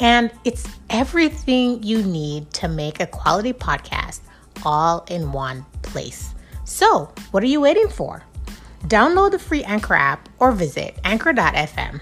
[0.00, 4.20] and it's everything you need to make a quality podcast
[4.64, 6.34] all in one place.
[6.64, 8.24] So, what are you waiting for?
[8.84, 12.00] Download the free Anchor app or visit anchor.fm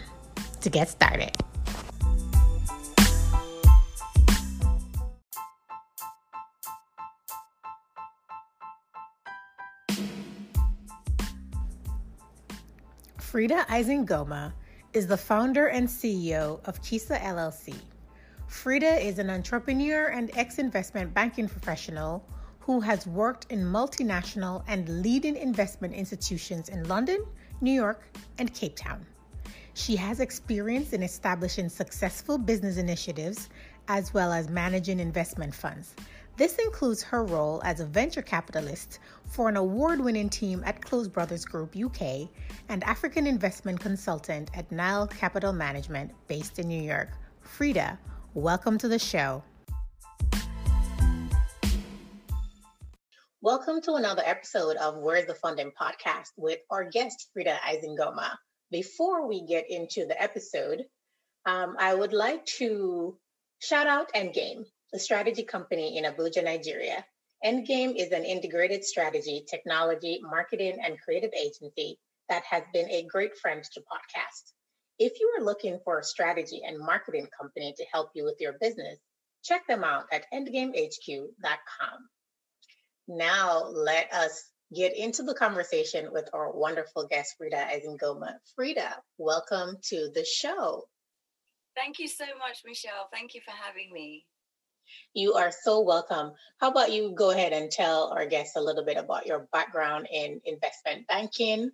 [0.60, 1.32] to get started.
[13.18, 14.52] Frida Isingoma
[14.94, 17.74] is the founder and CEO of Kisa LLC.
[18.48, 22.24] Frida is an entrepreneur and ex investment banking professional
[22.60, 27.24] who has worked in multinational and leading investment institutions in London,
[27.60, 28.02] New York,
[28.38, 29.04] and Cape Town.
[29.74, 33.50] She has experience in establishing successful business initiatives
[33.86, 35.94] as well as managing investment funds.
[36.38, 41.06] This includes her role as a venture capitalist for an award winning team at Close
[41.06, 42.28] Brothers Group UK
[42.70, 47.10] and African investment consultant at Nile Capital Management based in New York.
[47.40, 47.98] Frida,
[48.38, 49.42] welcome to the show.
[53.42, 58.30] Welcome to another episode of Where's the Funding podcast with our guest, Frida Isingoma.
[58.70, 60.84] Before we get into the episode,
[61.46, 63.18] um, I would like to
[63.58, 67.04] shout out Endgame a strategy company in Abuja, Nigeria.
[67.44, 73.36] Endgame is an integrated strategy, technology, marketing, and creative agency that has been a great
[73.36, 74.52] friend to podcast.
[74.98, 78.54] If you are looking for a strategy and marketing company to help you with your
[78.60, 78.98] business,
[79.44, 82.08] check them out at endgamehq.com.
[83.06, 88.34] Now, let us get into the conversation with our wonderful guest, Frida Isingoma.
[88.56, 90.88] Frida, welcome to the show.
[91.76, 93.08] Thank you so much, Michelle.
[93.12, 94.26] Thank you for having me.
[95.14, 96.32] You are so welcome.
[96.60, 100.08] How about you go ahead and tell our guests a little bit about your background
[100.12, 101.70] in investment banking?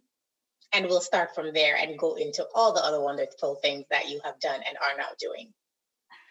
[0.74, 4.20] And we'll start from there and go into all the other wonderful things that you
[4.24, 5.52] have done and are now doing.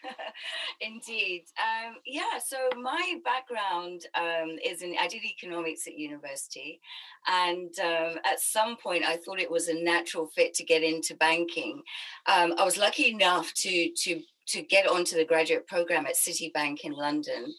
[0.80, 1.44] Indeed.
[1.58, 6.80] Um, yeah, so my background um, is in, I did economics at university.
[7.26, 11.14] And um, at some point, I thought it was a natural fit to get into
[11.14, 11.82] banking.
[12.26, 16.80] Um, I was lucky enough to, to to get onto the graduate program at Citibank
[16.84, 17.54] in London.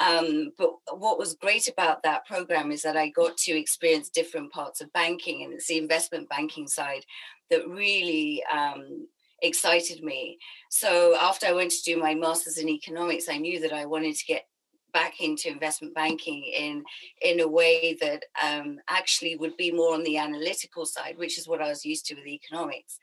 [0.00, 4.52] Um, but what was great about that program is that I got to experience different
[4.52, 7.04] parts of banking, and it's the investment banking side
[7.50, 9.06] that really um,
[9.42, 10.38] excited me.
[10.70, 14.16] So after I went to do my master's in economics, I knew that I wanted
[14.16, 14.46] to get
[14.92, 16.84] back into investment banking in
[17.22, 21.46] in a way that um, actually would be more on the analytical side, which is
[21.46, 22.98] what I was used to with economics.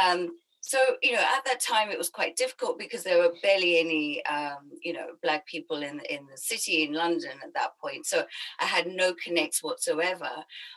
[0.00, 0.30] Um,
[0.60, 4.24] so you know at that time it was quite difficult because there were barely any
[4.26, 8.06] um, you know black people in in the city in london at that point.
[8.06, 8.24] So
[8.60, 10.30] i had no connects whatsoever.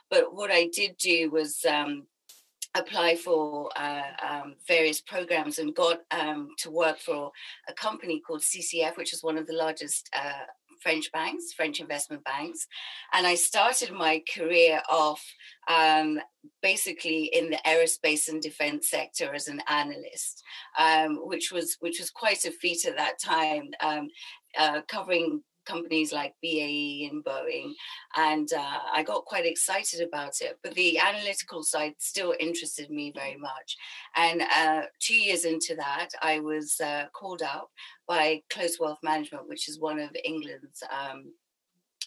[0.10, 2.08] But what i did do was um,
[2.76, 7.32] apply for uh, um, various programs and got um, to work for
[7.68, 10.46] a company called CCF, which is one of the largest uh,
[10.82, 12.68] French banks, French investment banks.
[13.14, 15.24] And I started my career off
[15.68, 16.20] um,
[16.62, 20.44] basically in the aerospace and defense sector as an analyst,
[20.78, 24.08] um, which was which was quite a feat at that time, um,
[24.58, 27.74] uh, covering companies like BAE and Boeing,
[28.16, 30.58] and uh, I got quite excited about it.
[30.64, 33.78] But the analytical side still interested me very much.
[34.16, 37.70] And uh, two years into that, I was uh, called up
[38.08, 41.34] by Close Wealth Management, which is one of England's um,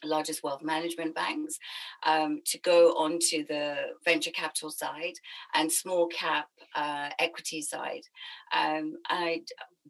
[0.05, 1.59] largest wealth management banks
[2.05, 5.15] um, to go onto the venture capital side
[5.55, 8.03] and small cap uh, equity side.
[8.55, 9.43] Um, I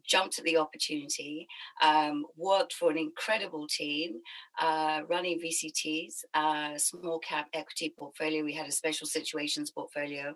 [0.05, 1.47] jumped at the opportunity,
[1.81, 4.19] um, worked for an incredible team
[4.61, 8.43] uh, running VCTs, uh, small cap equity portfolio.
[8.43, 10.35] We had a special situations portfolio.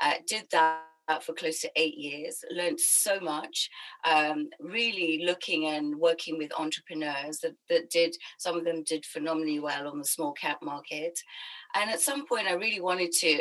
[0.00, 0.82] Uh, did that
[1.22, 3.70] for close to eight years, learned so much,
[4.04, 9.60] um, really looking and working with entrepreneurs that, that did, some of them did phenomenally
[9.60, 11.18] well on the small cap market.
[11.74, 13.40] And at some point, I really wanted to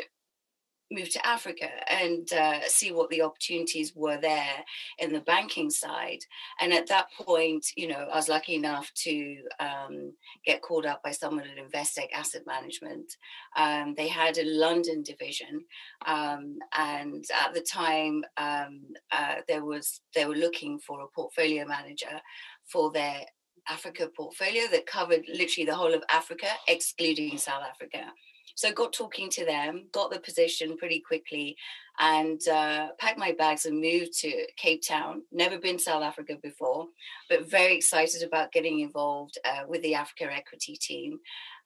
[0.92, 4.64] move to Africa and uh, see what the opportunities were there
[5.00, 6.20] in the banking side.
[6.62, 10.14] And at that point, you know, I was lucky enough to um,
[10.46, 13.12] get called up by someone at Investec Asset Management.
[13.58, 15.66] Um, they had a London division,
[16.06, 21.66] um, and at the time, um, uh, there was they were looking for a portfolio
[21.66, 22.22] manager
[22.66, 23.26] for their
[23.68, 28.12] Africa portfolio that covered literally the whole of Africa, excluding South Africa.
[28.56, 31.58] So I got talking to them, got the position pretty quickly,
[32.00, 35.24] and uh, packed my bags and moved to Cape Town.
[35.32, 36.88] Never been South Africa before,
[37.30, 41.20] but very excited about getting involved uh, with the Africa Equity team,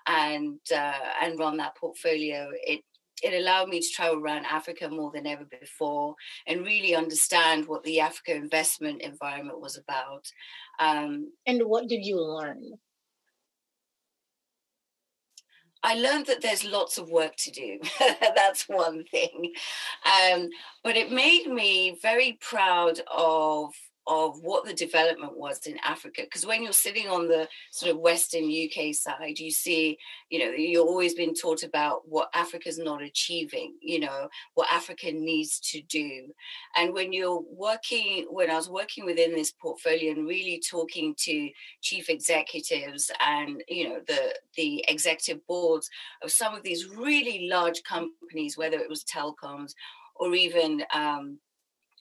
[0.08, 2.50] and uh, and run that portfolio.
[2.64, 2.84] It
[3.22, 6.16] it allowed me to travel around Africa more than ever before
[6.48, 10.26] and really understand what the Africa investment environment was about.
[10.80, 12.80] Um, and what did you learn?
[15.84, 17.80] I learned that there's lots of work to do.
[18.36, 19.54] That's one thing.
[20.06, 20.50] Um,
[20.84, 23.74] but it made me very proud of
[24.10, 26.24] of what the development was in Africa.
[26.24, 30.00] Because when you're sitting on the sort of Western UK side, you see,
[30.32, 35.12] you know, you're always been taught about what Africa's not achieving, you know, what Africa
[35.12, 36.34] needs to do.
[36.76, 41.50] And when you're working, when I was working within this portfolio and really talking to
[41.82, 45.88] chief executives and, you know, the the executive boards
[46.24, 49.74] of some of these really large companies, whether it was telecoms
[50.16, 51.38] or even um,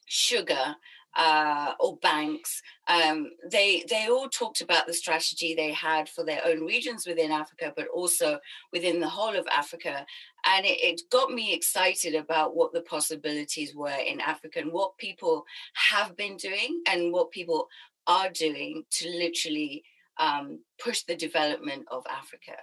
[0.07, 0.75] sugar
[1.15, 6.41] uh, or banks, um, they they all talked about the strategy they had for their
[6.45, 8.39] own regions within Africa, but also
[8.71, 10.05] within the whole of Africa,
[10.45, 14.97] and it, it got me excited about what the possibilities were in Africa and what
[14.97, 17.67] people have been doing and what people
[18.07, 19.83] are doing to literally
[20.19, 22.55] um, push the development of Africa.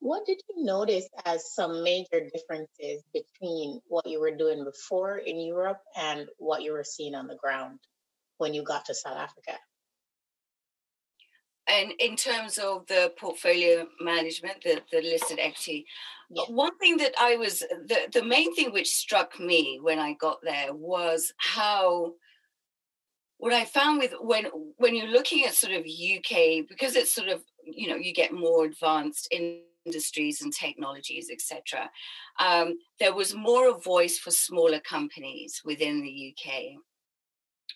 [0.00, 5.40] What did you notice as some major differences between what you were doing before in
[5.40, 7.78] Europe and what you were seeing on the ground
[8.38, 9.52] when you got to South Africa?
[11.68, 15.84] And in terms of the portfolio management, the, the listed equity,
[16.30, 16.54] uh, yeah.
[16.54, 20.38] one thing that I was, the, the main thing which struck me when I got
[20.42, 22.12] there was how
[23.38, 24.46] what I found with when
[24.78, 28.32] when you're looking at sort of UK because it's sort of you know you get
[28.32, 31.88] more advanced in industries and technologies, etc.
[32.38, 36.74] Um, there was more of a voice for smaller companies within the UK.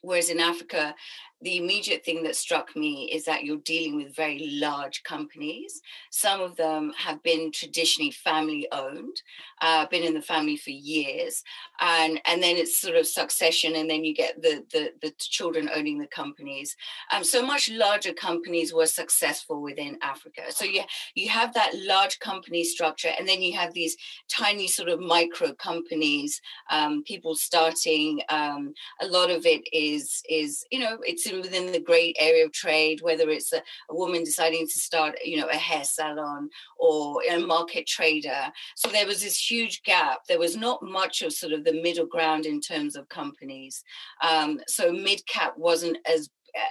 [0.02, 0.94] Whereas in Africa,
[1.42, 5.80] the immediate thing that struck me is that you're dealing with very large companies.
[6.10, 9.22] Some of them have been traditionally family owned,
[9.62, 11.42] uh, been in the family for years,
[11.80, 15.70] and and then it's sort of succession, and then you get the the, the children
[15.74, 16.76] owning the companies.
[17.10, 20.42] Um, so much larger companies were successful within Africa.
[20.50, 20.82] So you
[21.14, 23.96] you have that large company structure, and then you have these
[24.28, 26.40] tiny sort of micro companies,
[26.70, 28.20] um, people starting.
[28.28, 32.52] Um, a lot of it is is you know it's within the great area of
[32.52, 36.48] trade, whether it's a, a woman deciding to start, you know, a hair salon
[36.78, 38.50] or a market trader.
[38.76, 40.20] So there was this huge gap.
[40.28, 43.82] There was not much of sort of the middle ground in terms of companies.
[44.22, 46.28] Um, so mid cap wasn't as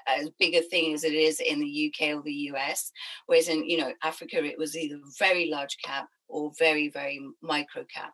[0.08, 2.92] as big a thing as it is in the UK or the US.
[3.28, 7.86] Whereas in you know Africa, it was either very large cap or very very micro
[7.86, 8.14] cap.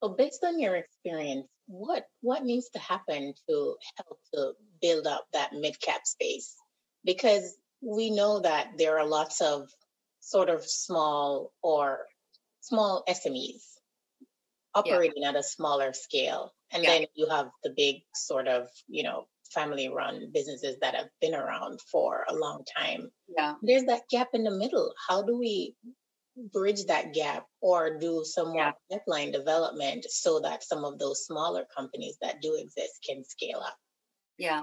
[0.00, 5.26] Well, based on your experience, what what needs to happen to help to build up
[5.32, 6.54] that mid cap space?
[7.04, 9.68] Because we know that there are lots of
[10.20, 12.06] sort of small or
[12.60, 13.62] small SMEs
[14.74, 15.30] operating yeah.
[15.30, 16.52] at a smaller scale.
[16.72, 16.90] And yeah.
[16.90, 21.34] then you have the big sort of, you know, family run businesses that have been
[21.34, 23.10] around for a long time.
[23.28, 23.54] Yeah.
[23.62, 24.92] There's that gap in the middle.
[25.08, 25.74] How do we
[26.52, 28.72] bridge that gap or do some more yeah.
[28.90, 33.76] pipeline development so that some of those smaller companies that do exist can scale up?
[34.38, 34.62] Yeah.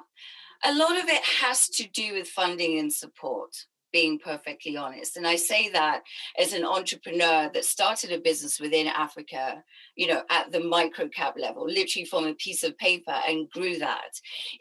[0.64, 3.56] A lot of it has to do with funding and support
[3.96, 5.16] being perfectly honest.
[5.16, 6.02] And I say that
[6.38, 9.64] as an entrepreneur that started a business within Africa,
[9.96, 13.78] you know, at the micro cap level, literally from a piece of paper and grew
[13.78, 14.12] that,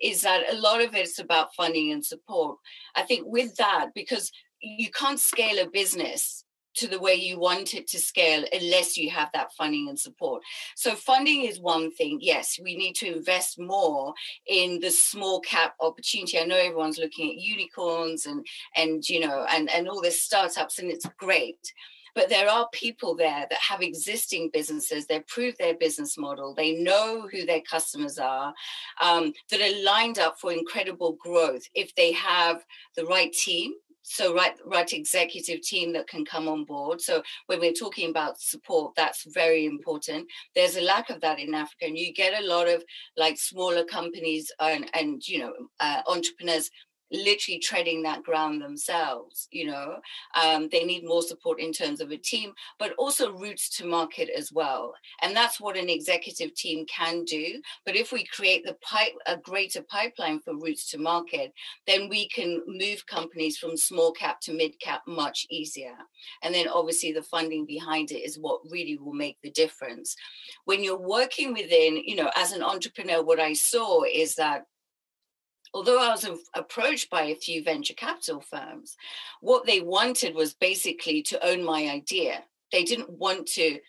[0.01, 2.59] is that a lot of it's about funding and support.
[2.95, 4.31] I think with that, because
[4.61, 6.44] you can't scale a business
[6.75, 10.43] to the way you want it to scale unless you have that funding and support.
[10.77, 12.19] So funding is one thing.
[12.21, 14.15] Yes, we need to invest more
[14.47, 16.39] in the small cap opportunity.
[16.39, 20.79] I know everyone's looking at unicorns and and you know and and all this startups
[20.79, 21.73] and it's great.
[22.15, 25.07] But there are people there that have existing businesses.
[25.07, 26.55] They've proved their business model.
[26.55, 28.55] They know who their customers are,
[29.01, 32.65] um, that are lined up for incredible growth if they have
[32.95, 37.01] the right team, so right right executive team that can come on board.
[37.01, 40.29] So when we're talking about support that's very important.
[40.55, 42.85] There's a lack of that in africa and you get a lot of
[43.17, 46.71] like smaller companies and and you know uh, entrepreneurs
[47.15, 49.97] literally treading that ground themselves you know?
[50.43, 54.29] Um, they need more support in terms of a team but also routes to market
[54.37, 54.95] as well.
[55.23, 57.61] And that's what an executive team can do.
[57.85, 61.53] But if we create the pipe a greater pipeline for routes to market
[61.87, 65.97] then we can move companies from small cap to mid cap much easier.
[66.43, 70.17] And then obviously the funding behind it is what really will make the difference.
[70.65, 74.67] When you're working within you know as an entrepreneur what i saw is that
[75.75, 78.97] although I was approached by a few venture capital firms,
[79.41, 82.45] what they wanted was basically to own my idea.
[82.73, 83.81] They didn't want to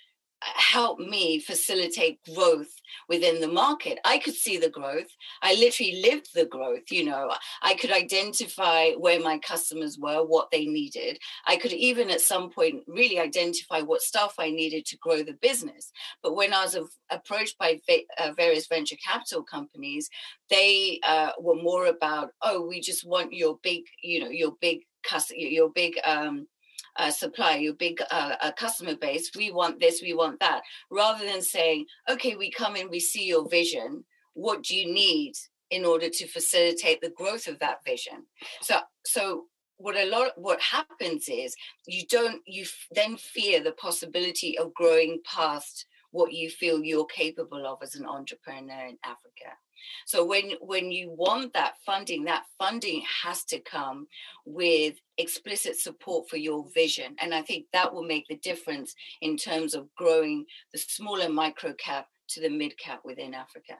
[0.55, 2.73] help me facilitate growth
[3.09, 3.99] within the market.
[4.05, 5.07] I could see the growth.
[5.41, 6.91] I literally lived the growth.
[6.91, 11.19] You know, I could identify where my customers were, what they needed.
[11.47, 15.33] I could even at some point really identify what stuff I needed to grow the
[15.33, 15.91] business.
[16.21, 16.77] But when I was
[17.09, 17.79] approached by
[18.17, 20.09] uh, various venture capital companies,
[20.49, 24.81] they uh, were more about, oh, we just want your big, you know, your big
[25.03, 26.47] customer, your big um,
[26.97, 29.31] uh, supply, your big uh, customer base.
[29.35, 33.25] We want this, we want that, rather than saying, okay, we come in, we see
[33.25, 34.05] your vision.
[34.33, 35.33] What do you need
[35.71, 38.25] in order to facilitate the growth of that vision?
[38.61, 39.45] So, so
[39.77, 45.19] what a lot what happens is you don't you then fear the possibility of growing
[45.25, 49.51] past what you feel you're capable of as an entrepreneur in Africa.
[50.05, 54.07] So when when you want that funding, that funding has to come
[54.45, 57.15] with explicit support for your vision.
[57.19, 61.73] And I think that will make the difference in terms of growing the smaller micro
[61.73, 63.77] cap to the mid cap within Africa.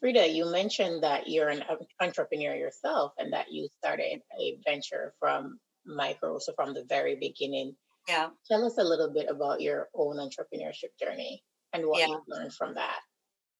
[0.00, 1.62] Frida, you mentioned that you're an
[2.00, 7.76] entrepreneur yourself and that you started a venture from micro, so from the very beginning.
[8.08, 8.28] Yeah.
[8.48, 12.08] Tell us a little bit about your own entrepreneurship journey and what yeah.
[12.08, 13.00] you learned from that.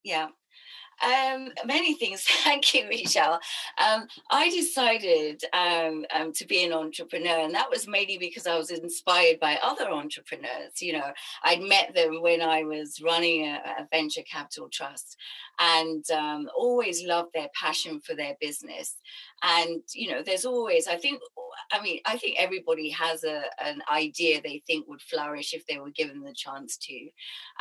[0.04, 0.28] Yeah.
[1.02, 2.22] Um, many things.
[2.44, 3.40] Thank you, Michelle.
[3.84, 8.56] Um, I decided um, um, to be an entrepreneur, and that was mainly because I
[8.56, 10.80] was inspired by other entrepreneurs.
[10.80, 15.16] You know, I'd met them when I was running a, a venture capital trust,
[15.58, 18.96] and um, always loved their passion for their business.
[19.46, 21.20] And you know, there's always, I think,
[21.70, 25.78] I mean, I think everybody has a, an idea they think would flourish if they
[25.78, 27.08] were given the chance to.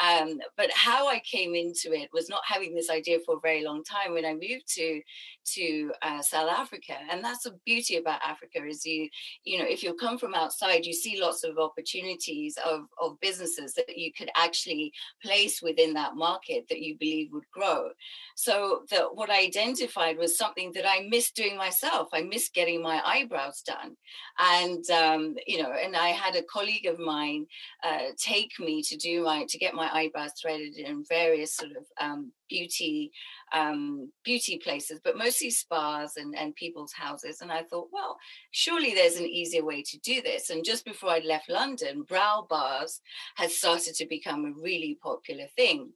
[0.01, 3.63] Um, but how I came into it was not having this idea for a very
[3.63, 4.13] long time.
[4.13, 5.01] When I moved to
[5.45, 9.09] to uh, South Africa, and that's the beauty about Africa is you,
[9.43, 13.73] you know, if you come from outside, you see lots of opportunities of of businesses
[13.73, 17.89] that you could actually place within that market that you believe would grow.
[18.35, 22.09] So that what I identified was something that I missed doing myself.
[22.13, 23.95] I missed getting my eyebrows done,
[24.39, 27.45] and um, you know, and I had a colleague of mine
[27.83, 31.85] uh, take me to do my to get my eyebrows threaded in various sort of
[31.99, 33.11] um, beauty
[33.53, 37.41] um, beauty places, but mostly spas and, and people's houses.
[37.41, 38.17] And I thought, well,
[38.51, 40.49] surely there's an easier way to do this.
[40.49, 42.99] And just before I left London, brow bars
[43.35, 45.91] had started to become a really popular thing.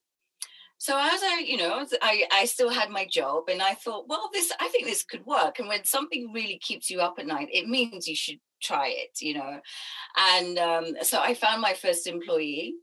[0.80, 4.30] So as I, you know, I, I still had my job and I thought, well,
[4.32, 5.58] this, I think this could work.
[5.58, 9.20] And when something really keeps you up at night, it means you should try it,
[9.20, 9.60] you know.
[10.16, 12.76] And um, so I found my first employee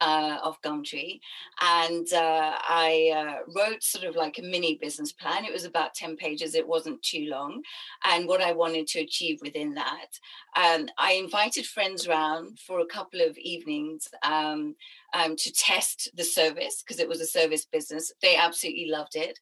[0.00, 1.20] uh, of Gumtree,
[1.60, 5.44] and uh, I uh, wrote sort of like a mini business plan.
[5.44, 6.54] It was about ten pages.
[6.54, 7.62] It wasn't too long,
[8.04, 10.18] and what I wanted to achieve within that.
[10.56, 14.74] Um, I invited friends around for a couple of evenings um,
[15.14, 18.12] um, to test the service because it was a service business.
[18.22, 19.38] They absolutely loved it.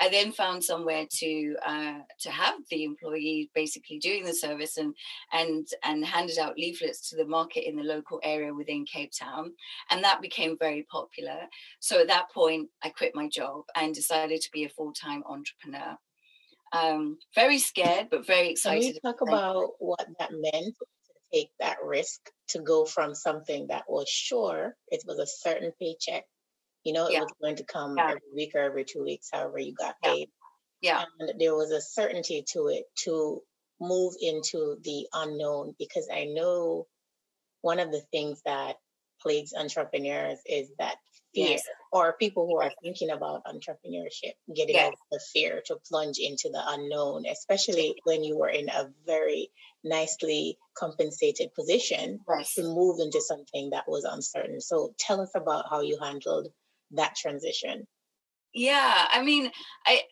[0.00, 4.94] I then found somewhere to uh, to have the employee basically doing the service and
[5.32, 9.52] and and handed out leaflets to the market in the local area within Cape Town,
[9.90, 11.40] and that became very popular.
[11.80, 15.22] So at that point, I quit my job and decided to be a full time
[15.26, 15.96] entrepreneur.
[16.72, 18.84] Um, very scared, but very excited.
[18.84, 20.86] Can you talk about what that meant to
[21.32, 26.24] take that risk to go from something that was sure it was a certain paycheck
[26.84, 27.20] you know, it yeah.
[27.20, 28.10] was going to come yeah.
[28.10, 30.28] every week or every two weeks, however you got paid.
[30.80, 31.04] Yeah.
[31.18, 33.42] And there was a certainty to it to
[33.80, 36.86] move into the unknown because I know
[37.62, 38.76] one of the things that
[39.22, 40.96] plagues entrepreneurs is that
[41.34, 41.62] fear yes.
[41.92, 44.88] or people who are thinking about entrepreneurship getting yes.
[44.88, 49.50] over the fear to plunge into the unknown especially when you were in a very
[49.84, 52.54] nicely compensated position yes.
[52.54, 56.48] to move into something that was uncertain so tell us about how you handled
[56.92, 57.86] that transition?
[58.54, 59.50] Yeah, I mean,
[59.86, 60.02] I,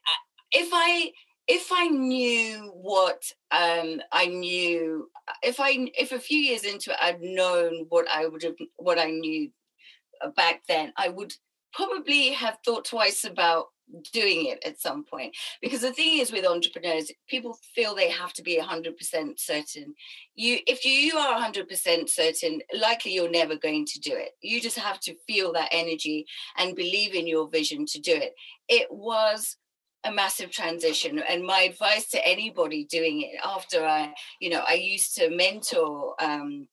[0.53, 1.13] if I
[1.49, 5.09] if I knew what um, I knew,
[5.43, 8.99] if I if a few years into it I'd known what I would have what
[8.99, 9.51] I knew
[10.37, 11.33] back then, I would
[11.73, 13.67] probably have thought twice about
[14.13, 18.33] doing it at some point because the thing is with entrepreneurs people feel they have
[18.35, 19.95] to be 100% certain.
[20.35, 24.31] You if you are 100% certain likely you're never going to do it.
[24.43, 26.27] You just have to feel that energy
[26.57, 28.35] and believe in your vision to do it.
[28.69, 29.57] It was
[30.05, 34.75] a massive transition and my advice to anybody doing it after i you know i
[34.75, 36.69] used to mentor um,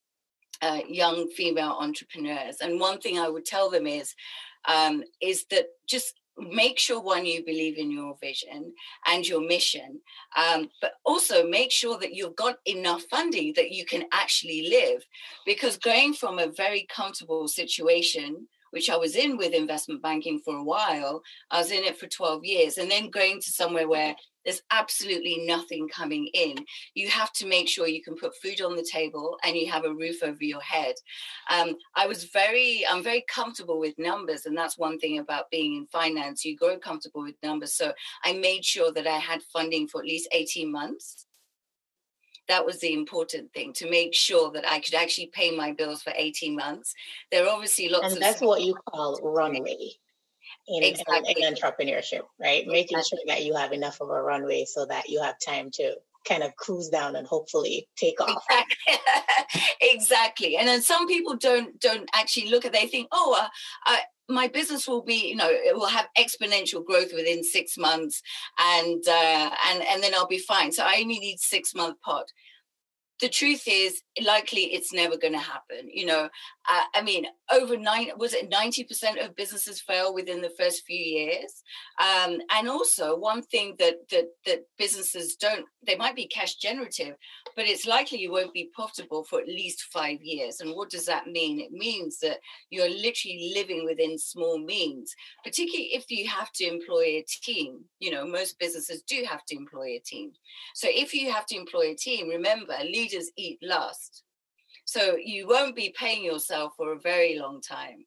[0.61, 4.13] uh, young female entrepreneurs and one thing i would tell them is
[4.67, 8.73] um, is that just make sure one you believe in your vision
[9.07, 9.99] and your mission
[10.37, 15.01] um, but also make sure that you've got enough funding that you can actually live
[15.45, 20.57] because going from a very comfortable situation which I was in with investment banking for
[20.57, 21.23] a while.
[21.49, 25.45] I was in it for 12 years and then going to somewhere where there's absolutely
[25.45, 26.57] nothing coming in.
[26.93, 29.85] You have to make sure you can put food on the table and you have
[29.85, 30.95] a roof over your head.
[31.49, 35.75] Um, I was very, I'm very comfortable with numbers, and that's one thing about being
[35.75, 36.45] in finance.
[36.45, 37.73] You grow comfortable with numbers.
[37.73, 41.25] So I made sure that I had funding for at least 18 months
[42.47, 46.03] that was the important thing to make sure that I could actually pay my bills
[46.03, 46.93] for 18 months.
[47.31, 48.19] There are obviously lots and of.
[48.19, 49.95] that's what you call runway
[50.67, 51.35] in, exactly.
[51.37, 52.61] in, in entrepreneurship, right?
[52.61, 52.73] Exactly.
[52.73, 55.95] Making sure that you have enough of a runway so that you have time to
[56.27, 58.43] kind of cruise down and hopefully take off.
[58.49, 58.95] Exactly.
[59.81, 60.57] exactly.
[60.57, 62.73] And then some people don't don't actually look at.
[62.73, 63.47] They think, oh, uh,
[63.85, 68.21] I, my business will be you know it will have exponential growth within six months
[68.59, 72.25] and uh, and and then i'll be fine so i only need six month pot
[73.21, 76.29] the truth is likely it's never going to happen you know?
[76.69, 80.97] Uh, i mean over nine was it 90% of businesses fail within the first few
[80.97, 81.63] years?
[81.99, 87.15] Um, and also one thing that, that that businesses don't they might be cash generative
[87.55, 90.59] but it's likely you won't be profitable for at least five years.
[90.59, 91.59] And what does that mean?
[91.59, 97.03] It means that you're literally living within small means particularly if you have to employ
[97.03, 97.83] a team.
[97.99, 100.31] You know most businesses do have to employ a team.
[100.73, 102.75] So if you have to employ a team remember
[103.05, 104.25] leaders eat last
[104.85, 108.05] so you won't be paying yourself for a very long time.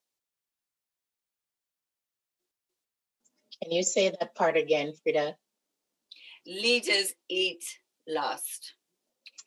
[3.61, 5.34] Can you say that part again, Frida?
[6.47, 7.65] Leaders eat
[8.06, 8.75] last.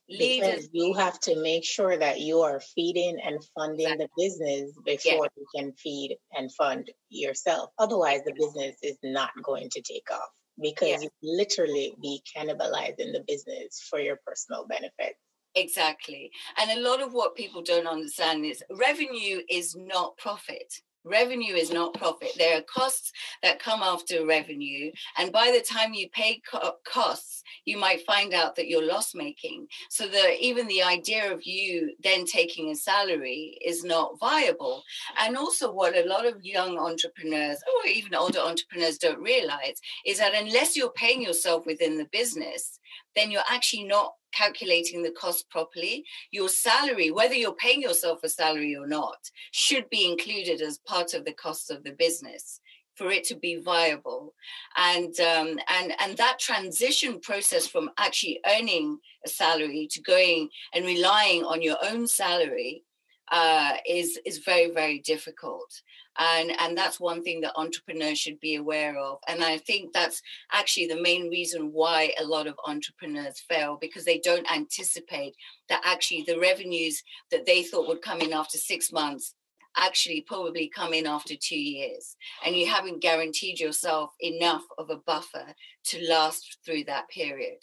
[0.09, 4.05] Leaders because you have to make sure that you are feeding and funding exactly.
[4.05, 5.37] the business before yeah.
[5.37, 7.69] you can feed and fund yourself.
[7.79, 10.29] Otherwise, the business is not going to take off
[10.61, 11.07] because yeah.
[11.21, 15.15] you literally be cannibalizing the business for your personal benefit.
[15.55, 16.31] Exactly.
[16.57, 20.73] And a lot of what people don't understand is revenue is not profit.
[21.03, 22.29] Revenue is not profit.
[22.37, 23.11] There are costs
[23.41, 24.91] that come after revenue.
[25.17, 29.15] And by the time you pay co- costs, you might find out that you're loss
[29.15, 29.65] making.
[29.89, 34.83] So that even the idea of you then taking a salary is not viable.
[35.19, 40.19] And also, what a lot of young entrepreneurs or even older entrepreneurs don't realize is
[40.19, 42.79] that unless you're paying yourself within the business,
[43.15, 46.05] then you're actually not calculating the cost properly.
[46.31, 51.13] Your salary, whether you're paying yourself a salary or not, should be included as part
[51.13, 52.61] of the cost of the business
[52.95, 54.33] for it to be viable
[54.77, 60.85] and um, and and that transition process from actually earning a salary to going and
[60.85, 62.83] relying on your own salary
[63.31, 65.81] uh, is is very very difficult
[66.19, 70.21] and and that's one thing that entrepreneurs should be aware of and i think that's
[70.51, 75.33] actually the main reason why a lot of entrepreneurs fail because they don't anticipate
[75.69, 79.35] that actually the revenues that they thought would come in after 6 months
[79.77, 84.97] actually probably come in after 2 years and you haven't guaranteed yourself enough of a
[84.97, 85.45] buffer
[85.85, 87.57] to last through that period.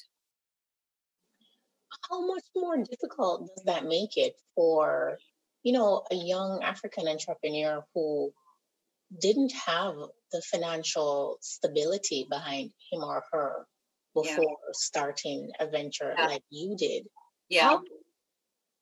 [2.09, 5.19] How much more difficult does that make it for
[5.69, 8.33] you know, a young African entrepreneur who
[9.21, 9.97] didn't have
[10.33, 13.67] the financial stability behind him or her
[14.15, 14.73] before yeah.
[14.73, 16.27] starting a venture yeah.
[16.27, 17.07] like you did.
[17.51, 17.69] Yeah.
[17.69, 17.83] How,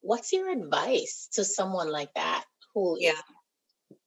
[0.00, 3.20] what's your advice to someone like that who yeah.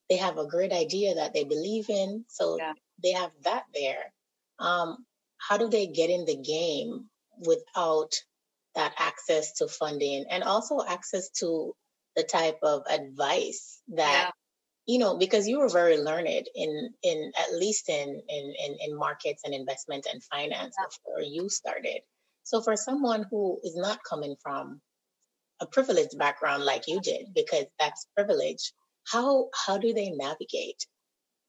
[0.10, 2.74] They have a great idea that they believe in, so yeah.
[3.04, 4.12] they have that there.
[4.58, 5.06] Um,
[5.38, 7.10] how do they get in the game
[7.46, 8.14] without
[8.74, 11.76] that access to funding and also access to
[12.20, 14.32] the type of advice that
[14.88, 14.94] yeah.
[14.94, 18.98] you know because you were very learned in in at least in in in, in
[18.98, 20.86] markets and investment and finance yeah.
[20.86, 22.02] before you started
[22.44, 24.82] so for someone who is not coming from
[25.62, 28.74] a privileged background like you did because that's privilege
[29.12, 30.82] how how do they navigate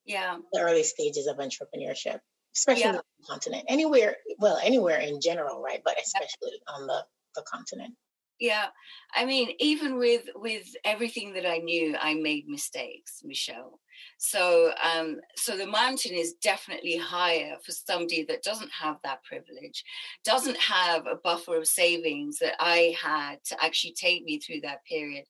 [0.05, 2.21] yeah the early stages of entrepreneurship
[2.57, 2.89] especially yeah.
[2.91, 3.65] on the continent.
[3.69, 5.81] Anywhere, well, anywhere in general, right?
[5.85, 7.05] But especially on the,
[7.37, 7.95] the continent.
[8.41, 8.69] Yeah.
[9.15, 13.81] I mean, even with with everything that I knew, I made mistakes, Michelle.
[14.17, 19.85] So um, so the mountain is definitely higher for somebody that doesn't have that privilege,
[20.25, 24.85] doesn't have a buffer of savings that I had to actually take me through that
[24.87, 25.25] period.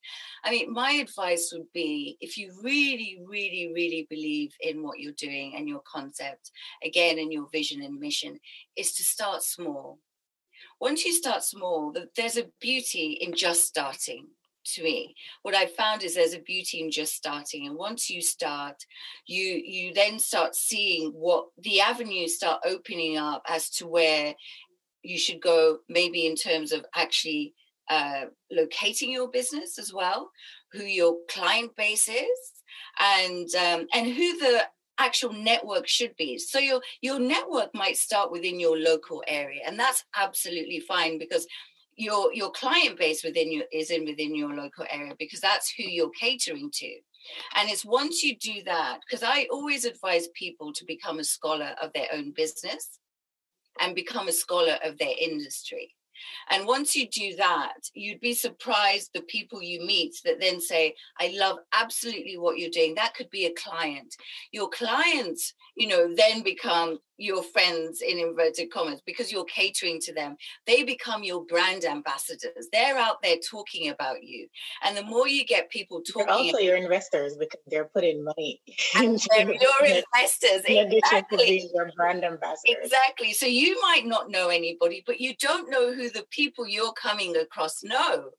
[0.44, 5.12] I mean, my advice would be if you really, really, really believe in what you're
[5.14, 6.52] doing and your concept,
[6.84, 8.38] again, in your vision and mission,
[8.76, 9.98] is to start small
[10.80, 14.26] once you start small, there's a beauty in just starting
[14.64, 15.14] to me.
[15.42, 18.76] What i found is there's a beauty in just starting and once you start
[19.26, 24.34] you you then start seeing what the avenues start opening up as to where
[25.02, 27.54] you should go maybe in terms of actually
[27.88, 30.30] uh, locating your business as well
[30.72, 32.38] who your client base is
[33.00, 34.62] and um, and who the
[35.00, 36.38] actual network should be.
[36.38, 41.46] So your your network might start within your local area, and that's absolutely fine because
[41.96, 45.84] your your client base within you is in within your local area because that's who
[45.84, 46.90] you're catering to.
[47.56, 51.74] And it's once you do that, because I always advise people to become a scholar
[51.82, 52.98] of their own business
[53.80, 55.94] and become a scholar of their industry.
[56.50, 60.94] And once you do that, you'd be surprised the people you meet that then say,
[61.18, 62.94] I love absolutely what you're doing.
[62.94, 64.14] That could be a client.
[64.52, 70.14] Your clients, you know, then become your friends in inverted commas because you're catering to
[70.14, 70.36] them.
[70.66, 72.68] They become your brand ambassadors.
[72.72, 74.48] They're out there talking about you.
[74.82, 76.26] And the more you get people talking.
[76.26, 78.60] They're also your investors because they're putting money.
[78.96, 80.62] And they're your investors.
[80.66, 82.76] In addition to being your brand ambassadors.
[82.82, 83.32] Exactly.
[83.32, 87.36] So you might not know anybody, but you don't know who the people you're coming
[87.36, 88.30] across know.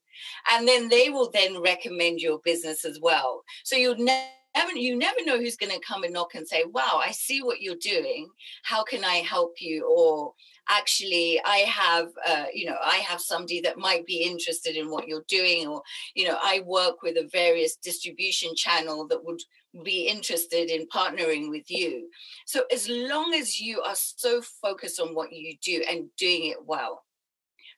[0.50, 3.44] And then they will then recommend your business as well.
[3.64, 6.64] So you'll never never you never know who's going to come and knock and say
[6.72, 8.28] wow i see what you're doing.
[8.64, 9.86] How can i help you?
[9.86, 10.34] Or
[10.70, 15.08] actually i have uh, you know i have somebody that might be interested in what
[15.08, 15.82] you're doing or
[16.14, 19.42] you know i work with a various distribution channel that would
[19.84, 22.10] be interested in partnering with you.
[22.46, 26.58] So as long as you are so focused on what you do and doing it
[26.66, 27.04] well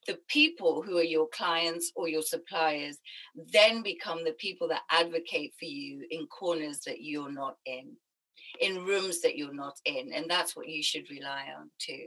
[0.07, 2.97] the people who are your clients or your suppliers
[3.51, 7.95] then become the people that advocate for you in corners that you're not in,
[8.59, 10.11] in rooms that you're not in.
[10.13, 12.05] And that's what you should rely on too.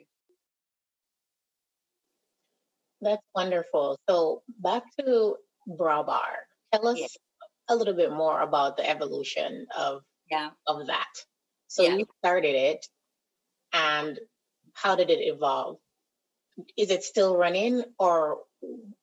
[3.00, 3.98] That's wonderful.
[4.08, 5.36] So back to
[5.68, 6.46] Browbar.
[6.72, 7.06] Tell us yeah.
[7.68, 10.50] a little bit more about the evolution of yeah.
[10.66, 11.12] of that.
[11.68, 11.96] So yeah.
[11.96, 12.86] you started it
[13.72, 14.18] and
[14.74, 15.78] how did it evolve?
[16.76, 18.38] Is it still running or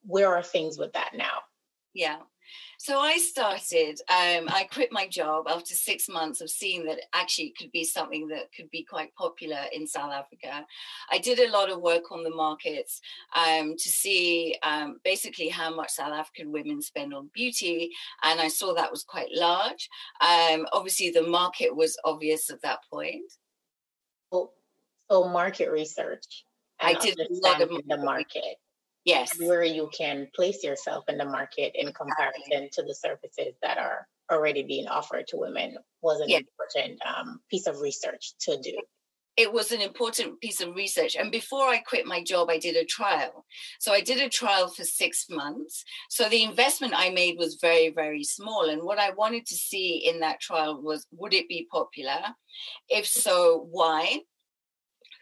[0.05, 1.39] where are things with that now?
[1.93, 2.17] Yeah.
[2.77, 7.45] So I started, um, I quit my job after six months of seeing that actually
[7.45, 10.65] it could be something that could be quite popular in South Africa.
[11.09, 12.99] I did a lot of work on the markets
[13.35, 17.89] um, to see um, basically how much South African women spend on beauty.
[18.23, 19.89] And I saw that was quite large.
[20.19, 23.31] Um, obviously, the market was obvious at that point.
[24.31, 24.53] Well,
[25.09, 26.43] so market research.
[26.81, 28.57] I did a lot the market.
[29.05, 29.38] Yes.
[29.39, 34.07] Where you can place yourself in the market in comparison to the services that are
[34.31, 36.41] already being offered to women was an yes.
[36.41, 38.77] important um, piece of research to do.
[39.36, 41.15] It was an important piece of research.
[41.15, 43.45] And before I quit my job, I did a trial.
[43.79, 45.83] So I did a trial for six months.
[46.09, 48.69] So the investment I made was very, very small.
[48.69, 52.19] And what I wanted to see in that trial was would it be popular?
[52.89, 54.19] If so, why?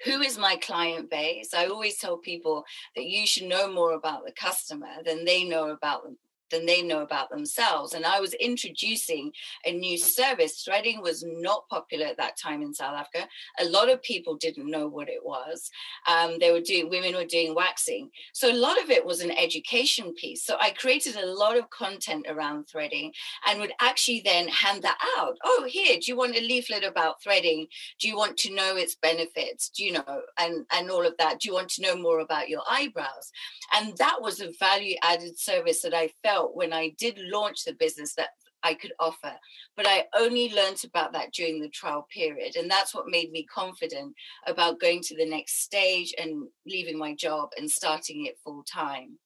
[0.06, 1.54] Who is my client base?
[1.54, 2.64] I always tell people
[2.96, 6.04] that you should know more about the customer than they know about
[6.52, 7.94] than they know about themselves.
[7.94, 9.32] And I was introducing
[9.66, 10.62] a new service.
[10.62, 13.28] Threading was not popular at that time in South Africa.
[13.60, 15.70] A lot of people didn't know what it was.
[16.08, 18.10] Um, they were doing, women were doing waxing.
[18.34, 20.44] So a lot of it was an education piece.
[20.46, 23.14] So I created a lot of content around threading
[23.48, 25.38] and would actually then hand that out.
[25.44, 27.68] Oh, here, do you want a leaflet about threading?
[28.00, 29.70] Do you want to know its benefits?
[29.70, 31.40] Do you know, and, and all of that?
[31.40, 33.32] Do you want to know more about your eyebrows?
[33.74, 37.74] And that was a value added service that I felt when I did launch the
[37.74, 38.30] business that
[38.64, 39.34] I could offer.
[39.76, 42.56] But I only learned about that during the trial period.
[42.56, 44.14] And that's what made me confident
[44.46, 49.18] about going to the next stage and leaving my job and starting it full time.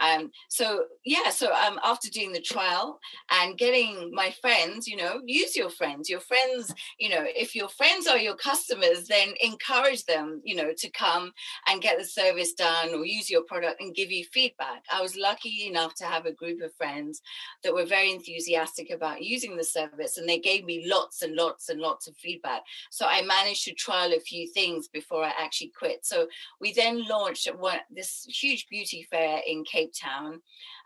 [0.00, 5.20] Um, so yeah, so um, after doing the trial and getting my friends, you know,
[5.26, 6.08] use your friends.
[6.08, 10.72] Your friends, you know, if your friends are your customers, then encourage them, you know,
[10.76, 11.32] to come
[11.66, 14.84] and get the service done or use your product and give you feedback.
[14.92, 17.22] I was lucky enough to have a group of friends
[17.62, 21.68] that were very enthusiastic about using the service, and they gave me lots and lots
[21.68, 22.62] and lots of feedback.
[22.90, 26.04] So I managed to trial a few things before I actually quit.
[26.04, 26.26] So
[26.60, 30.40] we then launched one, this huge beauty fair in Cape Town.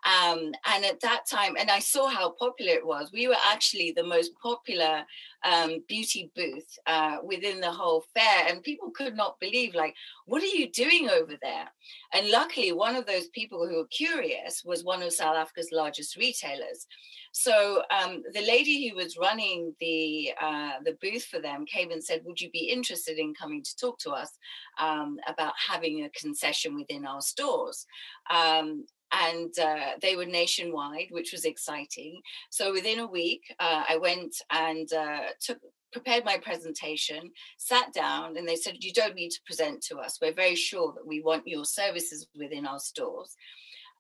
[0.05, 3.93] Um, and at that time, and I saw how popular it was, we were actually
[3.93, 5.05] the most popular
[5.45, 8.47] um, beauty booth uh, within the whole fair.
[8.49, 9.95] And people could not believe, like,
[10.27, 11.71] what are you doing over there?
[12.13, 16.17] And luckily, one of those people who were curious was one of South Africa's largest
[16.17, 16.87] retailers.
[17.33, 22.03] So um, the lady who was running the uh, the booth for them came and
[22.03, 24.31] said, "Would you be interested in coming to talk to us
[24.79, 27.87] um, about having a concession within our stores?"
[28.33, 32.21] Um, and uh, they were nationwide, which was exciting.
[32.51, 35.59] So within a week, uh, I went and uh, took
[35.93, 40.19] prepared my presentation, sat down, and they said, You don't need to present to us.
[40.21, 43.37] We're very sure that we want your services within our stores.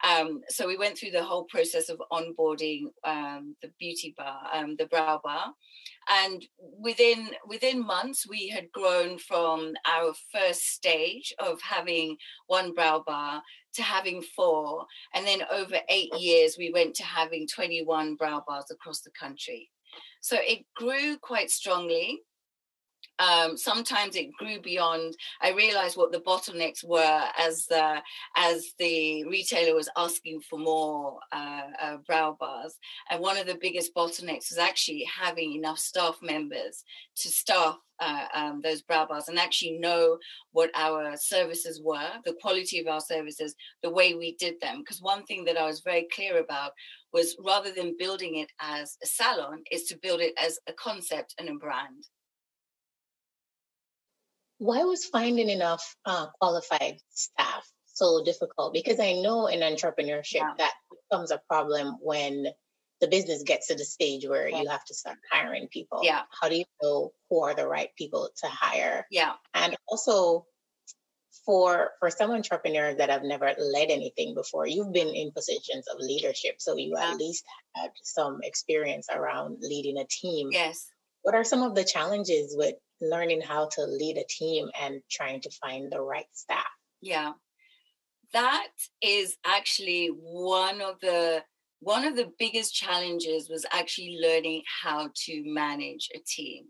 [0.02, 4.76] Um, so we went through the whole process of onboarding um, the beauty bar, um,
[4.78, 5.52] the brow bar,
[6.08, 6.44] and
[6.78, 13.42] within within months we had grown from our first stage of having one brow bar
[13.74, 18.66] to having four, and then over eight years we went to having 21 brow bars
[18.70, 19.70] across the country.
[20.22, 22.20] So it grew quite strongly
[23.20, 25.14] um, sometimes it grew beyond.
[25.42, 28.02] I realized what the bottlenecks were as the
[28.36, 32.78] as the retailer was asking for more uh, uh, brow bars,
[33.10, 36.82] and one of the biggest bottlenecks was actually having enough staff members
[37.16, 40.16] to staff uh, um, those brow bars and actually know
[40.52, 44.78] what our services were, the quality of our services, the way we did them.
[44.78, 46.72] Because one thing that I was very clear about
[47.12, 51.34] was rather than building it as a salon, is to build it as a concept
[51.38, 52.06] and a brand
[54.60, 58.74] why was finding enough uh, qualified staff so difficult?
[58.74, 60.52] Because I know in entrepreneurship yeah.
[60.58, 60.72] that
[61.10, 62.44] becomes a problem when
[63.00, 64.60] the business gets to the stage where yeah.
[64.60, 66.00] you have to start hiring people.
[66.02, 66.20] Yeah.
[66.38, 69.06] How do you know who are the right people to hire?
[69.10, 69.32] Yeah.
[69.54, 70.44] And also
[71.46, 76.00] for for some entrepreneurs that have never led anything before, you've been in positions of
[76.00, 76.56] leadership.
[76.58, 77.12] So you yeah.
[77.12, 77.44] at least
[77.74, 80.50] had some experience around leading a team.
[80.52, 80.86] Yes.
[81.22, 85.40] What are some of the challenges with learning how to lead a team and trying
[85.42, 86.66] to find the right staff.
[87.00, 87.32] Yeah.
[88.32, 88.68] That
[89.02, 91.42] is actually one of the
[91.82, 96.64] one of the biggest challenges was actually learning how to manage a team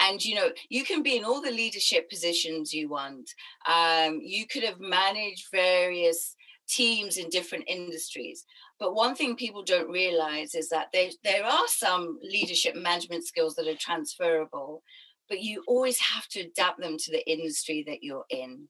[0.00, 3.30] and you know you can be in all the leadership positions you want
[3.66, 6.36] um, you could have managed various
[6.68, 8.44] teams in different industries
[8.80, 13.54] but one thing people don't realize is that there, there are some leadership management skills
[13.54, 14.82] that are transferable
[15.30, 18.68] but you always have to adapt them to the industry that you're in.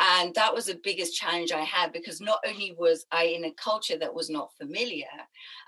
[0.00, 3.52] And that was the biggest challenge I had because not only was I in a
[3.52, 5.06] culture that was not familiar,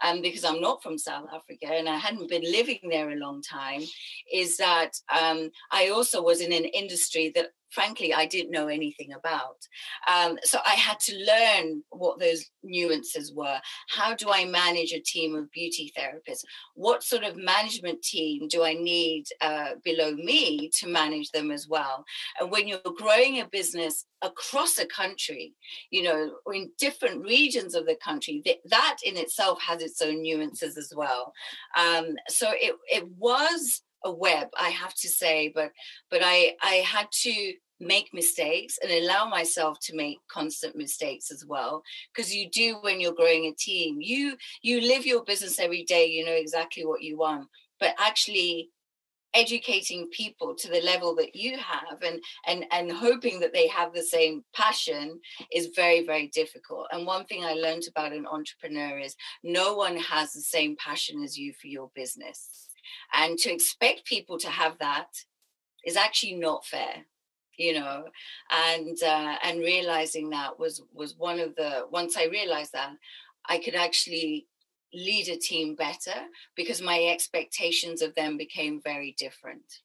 [0.02, 3.42] um, because I'm not from South Africa and I hadn't been living there a long
[3.42, 3.82] time,
[4.32, 9.12] is that um, I also was in an industry that frankly I didn't know anything
[9.12, 9.58] about.
[10.12, 13.58] Um, so I had to learn what those nuances were.
[13.88, 16.44] How do I manage a team of beauty therapists?
[16.74, 21.68] What sort of management team do I need uh, below me to manage them as
[21.68, 22.04] well?
[22.40, 25.54] And when you're growing a business across a country,
[25.90, 30.22] you know, in different regions of the country, that, that in itself has its own
[30.22, 31.32] nuances as well.
[31.76, 35.72] Um, so it, it was a web i have to say but
[36.10, 41.44] but i i had to make mistakes and allow myself to make constant mistakes as
[41.44, 41.82] well.
[42.14, 43.98] Because you do when you're growing a team.
[44.00, 47.48] You you live your business every day you know exactly what you want.
[47.78, 48.70] But actually
[49.36, 53.92] educating people to the level that you have and and and hoping that they have
[53.92, 55.20] the same passion
[55.52, 56.86] is very very difficult.
[56.90, 61.22] And one thing i learned about an entrepreneur is no one has the same passion
[61.22, 62.68] as you for your business.
[63.12, 65.08] And to expect people to have that
[65.84, 67.04] is actually not fair
[67.58, 68.04] you know?
[68.50, 72.92] And uh, and realizing that was was one of the once i realized that
[73.48, 74.46] i could actually
[74.94, 76.14] lead a team better
[76.54, 79.80] because my expectations of them became very different.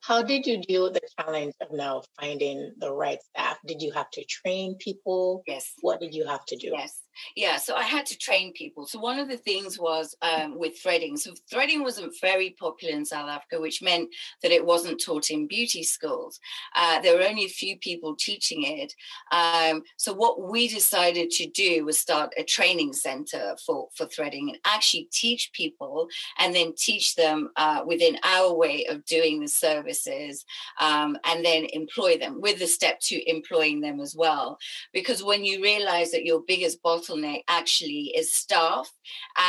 [0.00, 3.58] How did you deal with the challenge of now finding the right staff?
[3.66, 5.42] Did you have to train people?
[5.48, 5.72] Yes.
[5.80, 6.70] What did you have to do?
[6.72, 8.86] Yes Yeah, so I had to train people.
[8.86, 11.16] So one of the things was um, with threading.
[11.16, 14.08] So threading wasn't very popular in South Africa, which meant
[14.42, 16.38] that it wasn't taught in beauty schools.
[16.74, 18.94] Uh, there were only a few people teaching it.
[19.32, 24.50] Um, so what we decided to do was start a training center for for threading
[24.50, 29.48] and actually teach people, and then teach them uh, within our way of doing the
[29.48, 30.44] services,
[30.80, 34.58] um, and then employ them with the step to employing them as well.
[34.92, 38.90] Because when you realize that your biggest bottleneck actually is staff,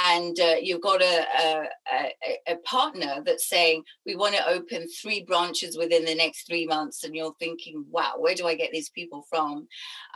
[0.08, 1.26] and uh, you've got a,
[1.94, 6.66] a, a, partner that's saying, We want to open three branches within the next three
[6.66, 9.68] months, and you're thinking, Wow, where do I get these people from?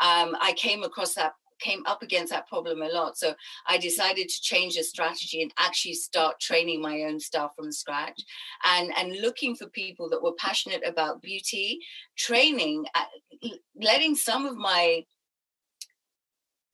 [0.01, 3.15] Um, I came across that came up against that problem a lot.
[3.17, 3.35] So
[3.67, 8.19] I decided to change the strategy and actually start training my own staff from scratch
[8.65, 11.79] and, and looking for people that were passionate about beauty,
[12.17, 13.05] training, uh,
[13.75, 15.05] letting some of my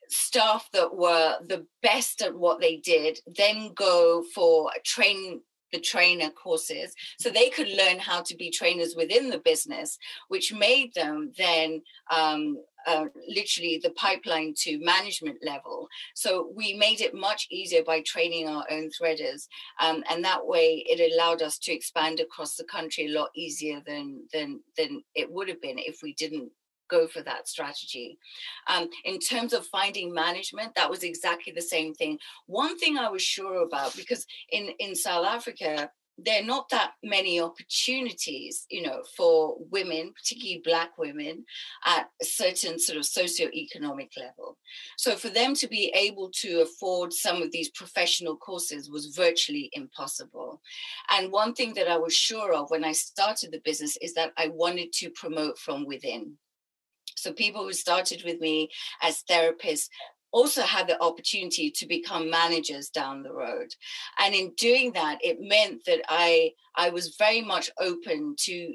[0.09, 5.41] staff that were the best at what they did then go for train
[5.73, 9.97] the trainer courses so they could learn how to be trainers within the business
[10.29, 15.89] which made them then um, uh, literally the pipeline to management level.
[16.15, 19.47] So we made it much easier by training our own threaders
[19.81, 23.81] um, and that way it allowed us to expand across the country a lot easier
[23.85, 26.49] than than than it would have been if we didn't
[26.89, 28.17] go for that strategy.
[28.67, 32.19] Um, in terms of finding management, that was exactly the same thing.
[32.45, 36.93] One thing I was sure about, because in, in South Africa, there are not that
[37.03, 41.45] many opportunities, you know, for women, particularly Black women,
[41.85, 44.57] at a certain sort of socio-economic level.
[44.97, 49.69] So for them to be able to afford some of these professional courses was virtually
[49.73, 50.59] impossible.
[51.11, 54.33] And one thing that I was sure of when I started the business is that
[54.37, 56.37] I wanted to promote from within.
[57.15, 58.69] So people who started with me
[59.01, 59.87] as therapists
[60.31, 63.69] also had the opportunity to become managers down the road.
[64.19, 68.73] And in doing that it meant that i i was very much open to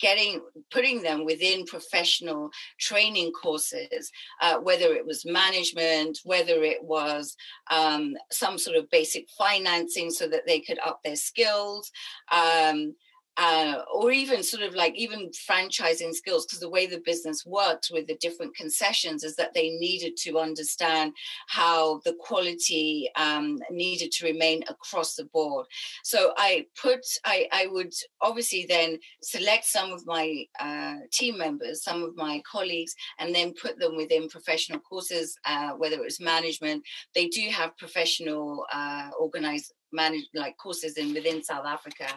[0.00, 7.36] getting putting them within professional training courses uh, whether it was management whether it was
[7.70, 11.90] um, some sort of basic financing so that they could up their skills
[12.32, 12.94] um,
[13.36, 17.90] uh, or even sort of like even franchising skills because the way the business worked
[17.92, 21.12] with the different concessions is that they needed to understand
[21.48, 25.66] how the quality um, needed to remain across the board.
[26.02, 31.82] So i put i i would obviously then select some of my uh, team members
[31.82, 36.20] some of my colleagues and then put them within professional courses uh, whether it was
[36.20, 36.82] management.
[37.14, 42.08] They do have professional uh, organized manage like courses in within South Africa.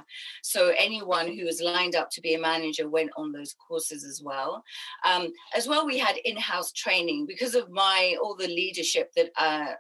[0.42, 4.22] So anyone who was lined up to be a manager went on those courses as
[4.24, 4.64] well.
[5.06, 9.74] Um, as well, we had in-house training because of my all the leadership that uh,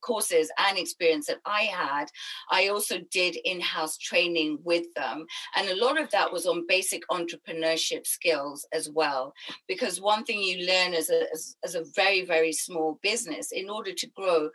[0.00, 2.06] courses and experience that I had,
[2.50, 5.26] I also did in house training with them.
[5.56, 9.34] And a lot of that was on basic entrepreneurship skills as well.
[9.68, 13.68] Because one thing you learn as a, as, as a very, very small business, in
[13.68, 14.50] order to grow,